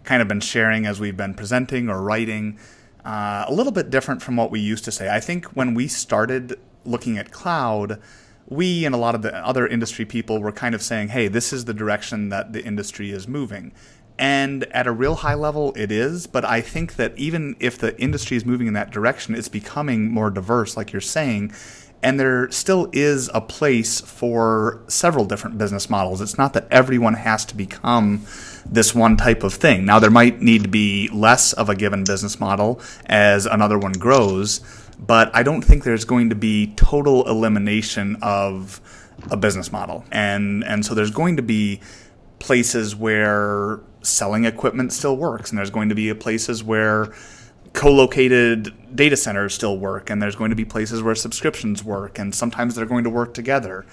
kind 0.04 0.22
of 0.22 0.28
been 0.28 0.40
sharing 0.40 0.86
as 0.88 1.00
we've 1.00 1.16
been 1.16 1.36
presenting 1.36 1.90
or 1.90 2.02
writing. 2.02 2.58
Uh, 3.06 3.46
a 3.48 3.54
little 3.54 3.72
bit 3.72 3.90
different 3.90 4.22
from 4.22 4.36
what 4.36 4.52
we 4.52 4.60
used 4.60 4.84
to 4.86 4.92
say. 4.92 5.10
I 5.10 5.20
think 5.20 5.46
when 5.56 5.74
we 5.74 5.88
started 5.88 6.60
looking 6.86 7.18
at 7.18 7.32
cloud, 7.32 8.02
we 8.50 8.84
and 8.84 8.96
a 8.96 8.98
lot 8.98 9.16
of 9.16 9.22
the 9.22 9.36
other 9.36 9.68
industry 9.68 10.06
people 10.06 10.42
were 10.42 10.52
kind 10.52 10.74
of 10.74 10.82
saying, 10.82 11.10
hey, 11.10 11.28
this 11.28 11.54
is 11.54 11.66
the 11.66 11.74
direction 11.74 12.30
that 12.30 12.52
the 12.52 12.64
industry 12.64 13.12
is 13.12 13.28
moving. 13.28 13.72
And 14.18 14.66
at 14.74 14.86
a 14.86 14.92
real 14.92 15.16
high 15.16 15.36
level, 15.36 15.72
it 15.78 15.92
is. 15.92 16.28
But 16.28 16.44
I 16.44 16.60
think 16.60 16.96
that 16.98 17.18
even 17.18 17.56
if 17.60 17.78
the 17.78 17.98
industry 18.02 18.36
is 18.36 18.46
moving 18.46 18.68
in 18.68 18.74
that 18.74 18.92
direction, 18.92 19.34
it's 19.34 19.48
becoming 19.48 20.12
more 20.12 20.30
diverse, 20.30 20.76
like 20.76 20.92
you're 20.92 21.00
saying. 21.00 21.54
And 22.02 22.20
there 22.20 22.50
still 22.52 22.90
is 22.92 23.30
a 23.34 23.42
place 23.42 24.02
for 24.02 24.82
several 24.88 25.26
different 25.26 25.58
business 25.58 25.90
models. 25.90 26.20
It's 26.20 26.38
not 26.38 26.54
that 26.54 26.68
everyone 26.72 27.14
has 27.14 27.46
to 27.46 27.56
become 27.56 28.26
this 28.66 28.96
one 28.96 29.16
type 29.16 29.44
of 29.44 29.54
thing. 29.54 29.86
Now, 29.86 30.00
there 30.00 30.10
might 30.10 30.42
need 30.42 30.64
to 30.64 30.70
be 30.70 31.10
less 31.14 31.54
of 31.54 31.70
a 31.70 31.76
given 31.76 32.04
business 32.04 32.40
model 32.40 32.82
as 33.06 33.46
another 33.46 33.78
one 33.78 33.94
grows 33.94 34.60
but 35.00 35.34
I 35.36 35.44
don't 35.44 35.62
think 35.62 35.84
there's 35.84 36.06
going 36.06 36.30
to 36.30 36.36
be 36.36 36.74
total 36.76 37.28
elimination 37.28 38.18
of 38.22 38.82
a 39.32 39.38
business 39.38 39.72
model. 39.72 40.04
And 40.12 40.64
and 40.64 40.86
so 40.86 40.94
there's 40.94 41.12
going 41.12 41.38
to 41.38 41.42
be 41.42 41.82
places 42.40 42.96
where 42.96 43.80
selling 44.02 44.46
equipment 44.46 44.94
still 44.94 45.18
works 45.18 45.50
and 45.50 45.58
there's 45.58 45.70
going 45.70 45.90
to 45.90 45.96
be 45.96 46.14
places 46.14 46.64
where 46.64 47.14
co-located 47.74 48.74
data 48.96 49.16
centers 49.16 49.54
still 49.54 49.78
work 49.78 50.10
and 50.10 50.22
there's 50.22 50.36
going 50.36 50.50
to 50.50 50.56
be 50.56 50.66
places 50.66 51.04
where 51.04 51.16
subscriptions 51.16 51.84
work 51.84 52.18
and 52.18 52.34
sometimes 52.34 52.76
they're 52.76 52.86
going 52.86 53.04
to 53.04 53.10
work 53.10 53.34
together. 53.34 53.86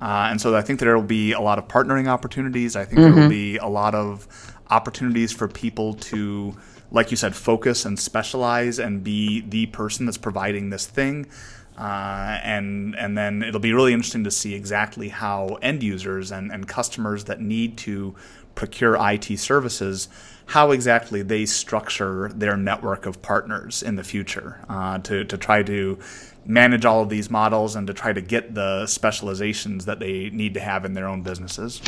Uh, 0.00 0.28
and 0.30 0.40
so 0.40 0.54
I 0.54 0.60
think 0.60 0.80
there 0.80 0.94
will 0.94 1.02
be 1.02 1.32
a 1.32 1.40
lot 1.40 1.58
of 1.58 1.66
partnering 1.66 2.08
opportunities. 2.08 2.76
I 2.76 2.84
think 2.84 3.00
mm-hmm. 3.00 3.02
there 3.02 3.12
will 3.12 3.20
mm-hmm. 3.22 3.28
be 3.30 3.56
a 3.56 3.66
lot 3.66 3.94
of 3.94 4.28
opportunities 4.70 5.32
for 5.32 5.48
people 5.48 5.94
to 5.94 6.54
like 6.94 7.10
you 7.10 7.16
said, 7.16 7.34
focus 7.34 7.84
and 7.84 7.98
specialize 7.98 8.78
and 8.78 9.02
be 9.02 9.40
the 9.40 9.66
person 9.66 10.06
that's 10.06 10.16
providing 10.16 10.70
this 10.70 10.86
thing. 10.86 11.26
Uh, 11.76 12.38
and 12.44 12.94
and 12.96 13.18
then 13.18 13.42
it'll 13.42 13.60
be 13.60 13.72
really 13.72 13.92
interesting 13.92 14.22
to 14.22 14.30
see 14.30 14.54
exactly 14.54 15.08
how 15.08 15.58
end 15.60 15.82
users 15.82 16.30
and, 16.30 16.52
and 16.52 16.68
customers 16.68 17.24
that 17.24 17.40
need 17.40 17.76
to 17.76 18.14
procure 18.54 18.96
IT 19.00 19.36
services, 19.40 20.08
how 20.46 20.70
exactly 20.70 21.20
they 21.20 21.44
structure 21.44 22.30
their 22.32 22.56
network 22.56 23.06
of 23.06 23.20
partners 23.22 23.82
in 23.82 23.96
the 23.96 24.04
future 24.04 24.64
uh, 24.68 24.98
to, 24.98 25.24
to 25.24 25.36
try 25.36 25.64
to 25.64 25.98
manage 26.46 26.84
all 26.84 27.02
of 27.02 27.08
these 27.08 27.28
models 27.28 27.74
and 27.74 27.88
to 27.88 27.92
try 27.92 28.12
to 28.12 28.20
get 28.20 28.54
the 28.54 28.86
specializations 28.86 29.86
that 29.86 29.98
they 29.98 30.30
need 30.30 30.54
to 30.54 30.60
have 30.60 30.84
in 30.84 30.92
their 30.92 31.08
own 31.08 31.22
businesses. 31.22 31.82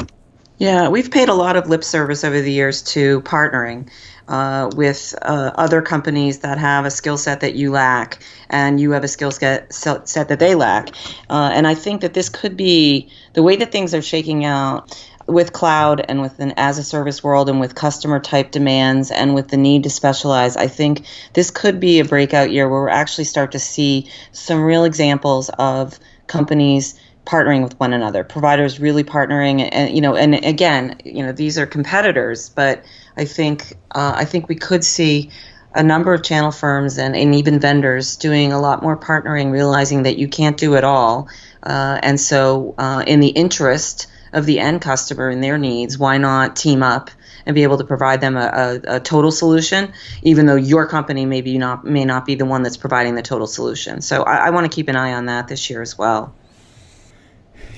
Yeah, 0.59 0.89
we've 0.89 1.11
paid 1.11 1.29
a 1.29 1.35
lot 1.35 1.57
of 1.57 1.69
lip 1.69 1.85
service 1.85 2.25
over 2.25 2.41
the 2.41 2.51
years 2.51 2.83
to 2.95 3.21
partnering 3.23 3.91
uh, 4.27 4.71
with 4.75 5.15
uh, 5.21 5.53
other 5.55 5.83
companies 5.83 6.39
that 6.39 6.57
have 6.57 6.87
a 6.87 6.91
skill 6.91 7.19
set 7.19 7.41
that 7.41 7.55
you 7.55 7.71
lack, 7.71 8.23
and 8.49 8.81
you 8.81 8.93
have 8.93 9.05
a 9.05 9.09
skill 9.09 9.31
set 9.31 9.69
that 9.69 10.39
they 10.39 10.55
lack. 10.55 10.89
Uh, 11.29 11.51
and 11.53 11.67
I 11.67 11.75
think 11.75 12.01
that 12.01 12.15
this 12.15 12.31
could 12.31 12.57
be 12.57 13.11
the 13.35 13.43
way 13.43 13.57
that 13.57 13.71
things 13.71 13.95
are 13.95 14.01
shaking 14.01 14.47
out 14.47 14.99
with 15.27 15.53
cloud 15.53 16.05
and 16.09 16.23
with 16.23 16.39
an 16.39 16.55
as 16.57 16.79
a 16.79 16.85
service 16.85 17.23
world 17.23 17.51
and 17.51 17.61
with 17.61 17.75
customer 17.75 18.19
type 18.19 18.51
demands 18.51 19.11
and 19.11 19.35
with 19.35 19.49
the 19.49 19.57
need 19.59 19.83
to 19.83 19.91
specialize, 19.91 20.57
I 20.57 20.69
think 20.69 21.05
this 21.35 21.51
could 21.51 21.81
be 21.81 22.01
a 22.01 22.05
breakout 22.05 22.51
year 22.51 22.67
where 22.69 22.85
we'll 22.85 22.95
actually 22.95 23.25
start 23.25 23.53
to 23.53 23.59
see 23.59 24.11
some 24.33 24.63
real 24.63 24.85
examples 24.85 25.51
of 25.59 25.99
companies 26.29 26.99
partnering 27.27 27.63
with 27.63 27.79
one 27.79 27.93
another, 27.93 28.25
providers 28.25 28.81
really 28.81 29.05
partnering, 29.05 29.69
and 29.71 29.95
you 29.95 30.01
know, 30.01 30.15
and 30.15 30.35
again, 30.45 30.97
you 31.05 31.25
know, 31.25 31.33
these 31.33 31.59
are 31.59 31.67
competitors, 31.67 32.49
but 32.49 32.85
I 33.17 33.25
think 33.25 33.75
uh, 33.91 34.13
I 34.17 34.25
think 34.25 34.49
we 34.49 34.55
could 34.55 34.85
see 34.85 35.31
a 35.75 35.83
number 35.83 36.15
of 36.15 36.23
channel 36.23 36.53
firms 36.53 36.97
and, 36.97 37.15
and 37.15 37.35
even 37.35 37.61
vendors 37.61 38.17
doing 38.17 38.53
a 38.53 38.61
lot 38.61 38.83
more 38.83 38.97
partnering, 38.97 39.51
realizing 39.51 40.05
that 40.05 40.17
you 40.17 40.29
can't 40.29 40.57
do 40.57 40.75
it 40.75 40.85
all, 40.85 41.29
uh, 41.63 41.99
and 42.03 42.19
so 42.19 42.75
uh, 42.79 43.03
in 43.07 43.21
the 43.21 43.29
interest 43.29 44.07
of 44.33 44.47
the 44.47 44.61
end 44.61 44.81
customer 44.81 45.29
and 45.29 45.43
their 45.43 45.59
needs, 45.59 45.99
why 45.99 46.19
not 46.19 46.57
team 46.57 46.83
up 46.83 47.11
and 47.45 47.55
be 47.55 47.63
able 47.63 47.79
to 47.79 47.85
provide 47.85 48.21
them 48.21 48.37
a, 48.37 48.81
a, 48.87 48.97
a, 48.97 49.01
total 49.01 49.31
solution, 49.31 49.93
even 50.23 50.47
though 50.47 50.57
your 50.57 50.87
company 50.87 51.25
maybe 51.25 51.57
not 51.59 51.85
may 51.85 52.05
not 52.05 52.27
be 52.27 52.35
the 52.35 52.45
one 52.45 52.63
that's 52.63 52.77
providing 52.77 53.15
the 53.15 53.23
total 53.23 53.47
solution. 53.47 54.01
So 54.01 54.25
I, 54.25 54.49
I 54.49 54.51
want 54.51 54.71
to 54.71 54.75
keep 54.75 54.89
an 54.89 54.97
eye 54.97 55.15
on 55.15 55.27
that 55.27 55.49
this 55.49 55.71
year 55.71 55.81
as 55.81 55.97
well. 55.97 56.35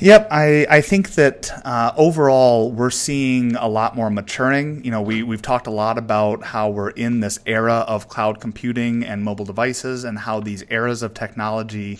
Yep, 0.00 0.28
I, 0.30 0.66
I 0.70 0.80
think 0.80 1.10
that 1.16 1.50
uh, 1.64 1.92
overall 1.96 2.70
we're 2.70 2.90
seeing 2.90 3.56
a 3.56 3.66
lot 3.66 3.96
more 3.96 4.10
maturing. 4.10 4.84
You 4.84 4.92
know, 4.92 5.02
we, 5.02 5.22
we've 5.24 5.42
talked 5.42 5.66
a 5.66 5.72
lot 5.72 5.98
about 5.98 6.44
how 6.44 6.70
we're 6.70 6.90
in 6.90 7.20
this 7.20 7.40
era 7.46 7.84
of 7.88 8.08
cloud 8.08 8.40
computing 8.40 9.04
and 9.04 9.24
mobile 9.24 9.44
devices 9.44 10.04
and 10.04 10.18
how 10.18 10.38
these 10.38 10.64
eras 10.70 11.02
of 11.02 11.14
technology 11.14 11.98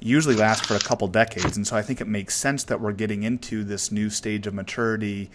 usually 0.00 0.34
last 0.34 0.66
for 0.66 0.74
a 0.74 0.80
couple 0.80 1.08
decades. 1.08 1.56
And 1.56 1.66
so 1.66 1.76
I 1.76 1.82
think 1.82 2.00
it 2.00 2.08
makes 2.08 2.34
sense 2.34 2.64
that 2.64 2.80
we're 2.80 2.92
getting 2.92 3.22
into 3.22 3.64
this 3.64 3.92
new 3.92 4.10
stage 4.10 4.46
of 4.46 4.54
maturity 4.54 5.30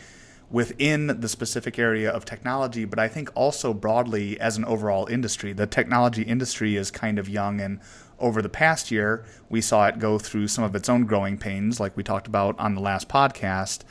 within 0.51 1.07
the 1.21 1.29
specific 1.29 1.79
area 1.79 2.11
of 2.11 2.25
technology, 2.25 2.83
but 2.83 2.99
I 2.99 3.07
think 3.07 3.31
also 3.35 3.73
broadly 3.73 4.39
as 4.39 4.57
an 4.57 4.65
overall 4.65 5.07
industry. 5.07 5.53
The 5.53 5.65
technology 5.65 6.23
industry 6.23 6.75
is 6.75 6.91
kind 6.91 7.17
of 7.17 7.29
young, 7.29 7.61
and 7.61 7.79
over 8.21 8.41
the 8.41 8.49
past 8.49 8.91
year, 8.91 9.25
we 9.49 9.61
saw 9.61 9.87
it 9.87 9.99
go 9.99 10.17
through 10.17 10.47
some 10.47 10.63
of 10.63 10.75
its 10.75 10.87
own 10.87 11.05
growing 11.05 11.37
pains, 11.37 11.79
like 11.79 11.97
we 11.97 12.03
talked 12.03 12.27
about 12.27 12.57
on 12.59 12.75
the 12.75 12.81
last 12.81 13.09
podcast. 13.09 13.81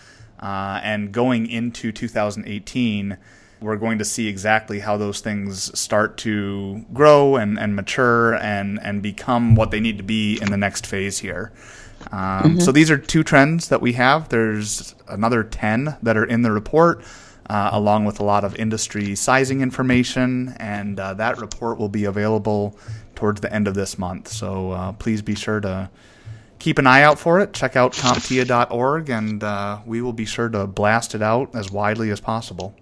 Uh, 0.41 0.81
and 0.83 1.13
going 1.13 1.49
into 1.49 1.93
2018, 1.93 3.19
we're 3.61 3.77
going 3.77 3.99
to 3.99 4.05
see 4.05 4.27
exactly 4.27 4.81
how 4.81 4.97
those 4.97 5.21
things 5.21 5.79
start 5.79 6.17
to 6.19 6.85
grow 6.95 7.37
and, 7.37 7.59
and 7.59 7.77
mature 7.77 8.35
and, 8.37 8.81
and 8.83 9.03
become 9.03 9.55
what 9.55 9.71
they 9.71 9.81
need 9.81 9.99
to 9.99 10.03
be 10.03 10.39
in 10.41 10.51
the 10.51 10.57
next 10.57 10.87
phase 10.87 11.19
here. 11.19 11.53
Um, 12.11 12.19
mm-hmm. 12.21 12.61
So 12.61 12.73
these 12.73 12.91
are 12.91 12.97
two 12.97 13.23
trends 13.23 13.69
that 13.69 13.83
we 13.83 13.93
have. 13.95 14.31
There's 14.31 14.95
another 15.09 15.45
10 15.45 15.97
that 16.03 16.17
are 16.17 16.25
in 16.25 16.43
the 16.43 16.51
report, 16.51 17.03
uh, 17.51 17.71
along 17.73 18.05
with 18.05 18.21
a 18.21 18.23
lot 18.23 18.45
of 18.45 18.55
industry 18.55 19.17
sizing 19.17 19.61
information, 19.61 20.55
and 20.61 21.01
uh, 21.01 21.15
that 21.15 21.39
report 21.39 21.79
will 21.79 21.89
be 21.89 22.05
available 22.05 22.79
towards 23.17 23.41
the 23.41 23.53
end 23.53 23.67
of 23.67 23.75
this 23.75 23.99
month. 23.99 24.29
So 24.29 24.71
uh, 24.71 24.93
please 24.93 25.21
be 25.21 25.35
sure 25.35 25.59
to 25.61 25.91
keep 26.61 26.79
an 26.79 26.87
eye 26.87 27.03
out 27.03 27.19
for 27.19 27.41
it. 27.41 27.53
Check 27.53 27.75
out 27.75 27.93
comptia.org, 27.93 29.11
and 29.11 29.43
uh, 29.43 29.81
we 29.85 30.01
will 30.01 30.13
be 30.13 30.27
sure 30.27 30.49
to 30.49 30.69
blast 30.69 31.17
it 31.17 31.23
out 31.23 31.53
as 31.57 31.73
widely 31.73 32.11
as 32.11 32.21
possible. 32.21 32.77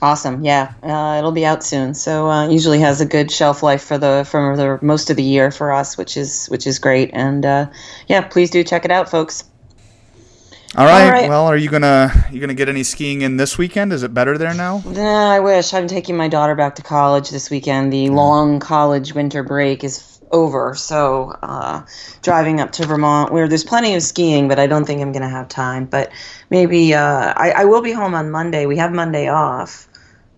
Awesome. 0.00 0.44
Yeah, 0.44 0.74
uh, 0.84 1.16
it'll 1.18 1.32
be 1.32 1.44
out 1.44 1.64
soon. 1.64 1.94
So 1.94 2.30
uh, 2.30 2.48
usually 2.48 2.78
has 2.78 3.00
a 3.00 3.06
good 3.06 3.32
shelf 3.32 3.64
life 3.64 3.82
for 3.82 3.98
the 3.98 4.24
for 4.28 4.56
the 4.56 4.78
most 4.80 5.10
of 5.10 5.16
the 5.16 5.24
year 5.24 5.50
for 5.50 5.72
us, 5.72 5.98
which 5.98 6.16
is 6.16 6.46
which 6.46 6.68
is 6.68 6.78
great. 6.78 7.10
And 7.12 7.44
uh, 7.44 7.66
yeah, 8.06 8.20
please 8.20 8.50
do 8.50 8.62
check 8.62 8.84
it 8.84 8.92
out, 8.92 9.10
folks. 9.10 9.42
All 10.74 10.86
right. 10.86 11.04
All 11.04 11.10
right. 11.10 11.28
Well, 11.28 11.46
are 11.46 11.56
you 11.56 11.68
gonna 11.68 12.10
you 12.30 12.40
gonna 12.40 12.54
get 12.54 12.70
any 12.70 12.82
skiing 12.82 13.20
in 13.20 13.36
this 13.36 13.58
weekend? 13.58 13.92
Is 13.92 14.02
it 14.02 14.14
better 14.14 14.38
there 14.38 14.54
now? 14.54 14.82
Nah, 14.86 15.30
I 15.32 15.40
wish. 15.40 15.74
I'm 15.74 15.86
taking 15.86 16.16
my 16.16 16.28
daughter 16.28 16.54
back 16.54 16.76
to 16.76 16.82
college 16.82 17.28
this 17.28 17.50
weekend. 17.50 17.92
The 17.92 18.08
long 18.08 18.58
college 18.58 19.12
winter 19.12 19.42
break 19.42 19.84
is 19.84 20.18
over, 20.30 20.74
so 20.74 21.36
uh, 21.42 21.82
driving 22.22 22.58
up 22.58 22.72
to 22.72 22.86
Vermont, 22.86 23.32
where 23.32 23.48
there's 23.48 23.64
plenty 23.64 23.94
of 23.96 24.02
skiing, 24.02 24.48
but 24.48 24.58
I 24.58 24.66
don't 24.66 24.86
think 24.86 25.02
I'm 25.02 25.12
gonna 25.12 25.28
have 25.28 25.48
time. 25.48 25.84
But 25.84 26.10
maybe 26.48 26.94
uh, 26.94 27.34
I, 27.36 27.50
I 27.50 27.64
will 27.66 27.82
be 27.82 27.92
home 27.92 28.14
on 28.14 28.30
Monday. 28.30 28.64
We 28.64 28.78
have 28.78 28.92
Monday 28.92 29.28
off. 29.28 29.88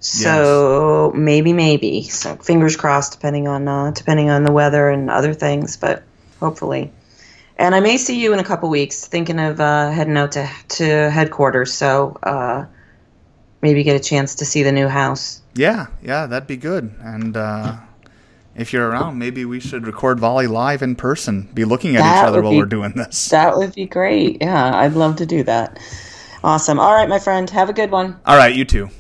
So 0.01 1.13
yes. 1.15 1.19
maybe, 1.19 1.53
maybe. 1.53 2.03
So 2.03 2.35
fingers 2.35 2.77
crossed, 2.77 3.13
depending 3.13 3.47
on 3.47 3.69
uh, 3.69 3.93
depending 3.93 4.31
on 4.31 4.43
the 4.43 4.53
weather 4.53 4.91
and 4.91 5.09
other 5.11 5.33
things, 5.33 5.77
but 5.77 6.03
hopefully. 6.41 6.93
And 7.57 7.75
I 7.75 7.81
may 7.81 7.97
see 7.97 8.21
you 8.21 8.33
in 8.33 8.41
a 8.41 8.45
couple 8.45 8.69
weeks. 8.69 9.07
Thinking 9.07 9.39
of 9.39 9.61
uh, 9.61 9.91
heading 9.91 10.17
out 10.17 10.33
to 10.33 10.49
to 10.71 11.11
headquarters, 11.11 11.73
so 11.73 12.17
uh, 12.23 12.67
maybe 13.63 13.83
get 13.83 13.97
a 13.97 14.01
chance 14.03 14.37
to 14.37 14.45
see 14.45 14.63
the 14.63 14.73
new 14.73 14.89
house. 14.89 15.41
Yeah, 15.55 15.87
yeah, 16.03 16.27
that'd 16.27 16.49
be 16.49 16.57
good. 16.57 16.93
And 17.01 17.37
uh, 17.37 17.77
if 18.57 18.73
you're 18.73 18.89
around, 18.89 19.19
maybe 19.19 19.45
we 19.45 19.61
should 19.61 19.87
record 19.87 20.19
volley 20.19 20.49
live 20.49 20.83
in 20.83 20.97
person. 20.97 21.49
Be 21.55 21.65
looking 21.65 21.95
at 21.97 22.01
that 22.01 22.23
each 22.23 22.29
other 22.29 22.43
while 22.43 22.53
be, 22.53 22.59
we're 22.59 22.67
doing 22.67 22.93
this. 22.97 23.29
That 23.29 23.57
would 23.57 23.75
be 23.75 23.87
great. 23.87 24.39
Yeah, 24.41 24.77
I'd 24.77 24.95
love 24.95 25.17
to 25.17 25.27
do 25.27 25.45
that. 25.45 25.79
Awesome. 26.43 26.81
All 26.81 26.93
right, 26.93 27.09
my 27.09 27.21
friend. 27.21 27.49
Have 27.51 27.69
a 27.69 27.73
good 27.73 27.91
one. 27.91 28.21
All 28.27 28.37
right, 28.37 28.55
you 28.55 28.65
too. 28.65 28.91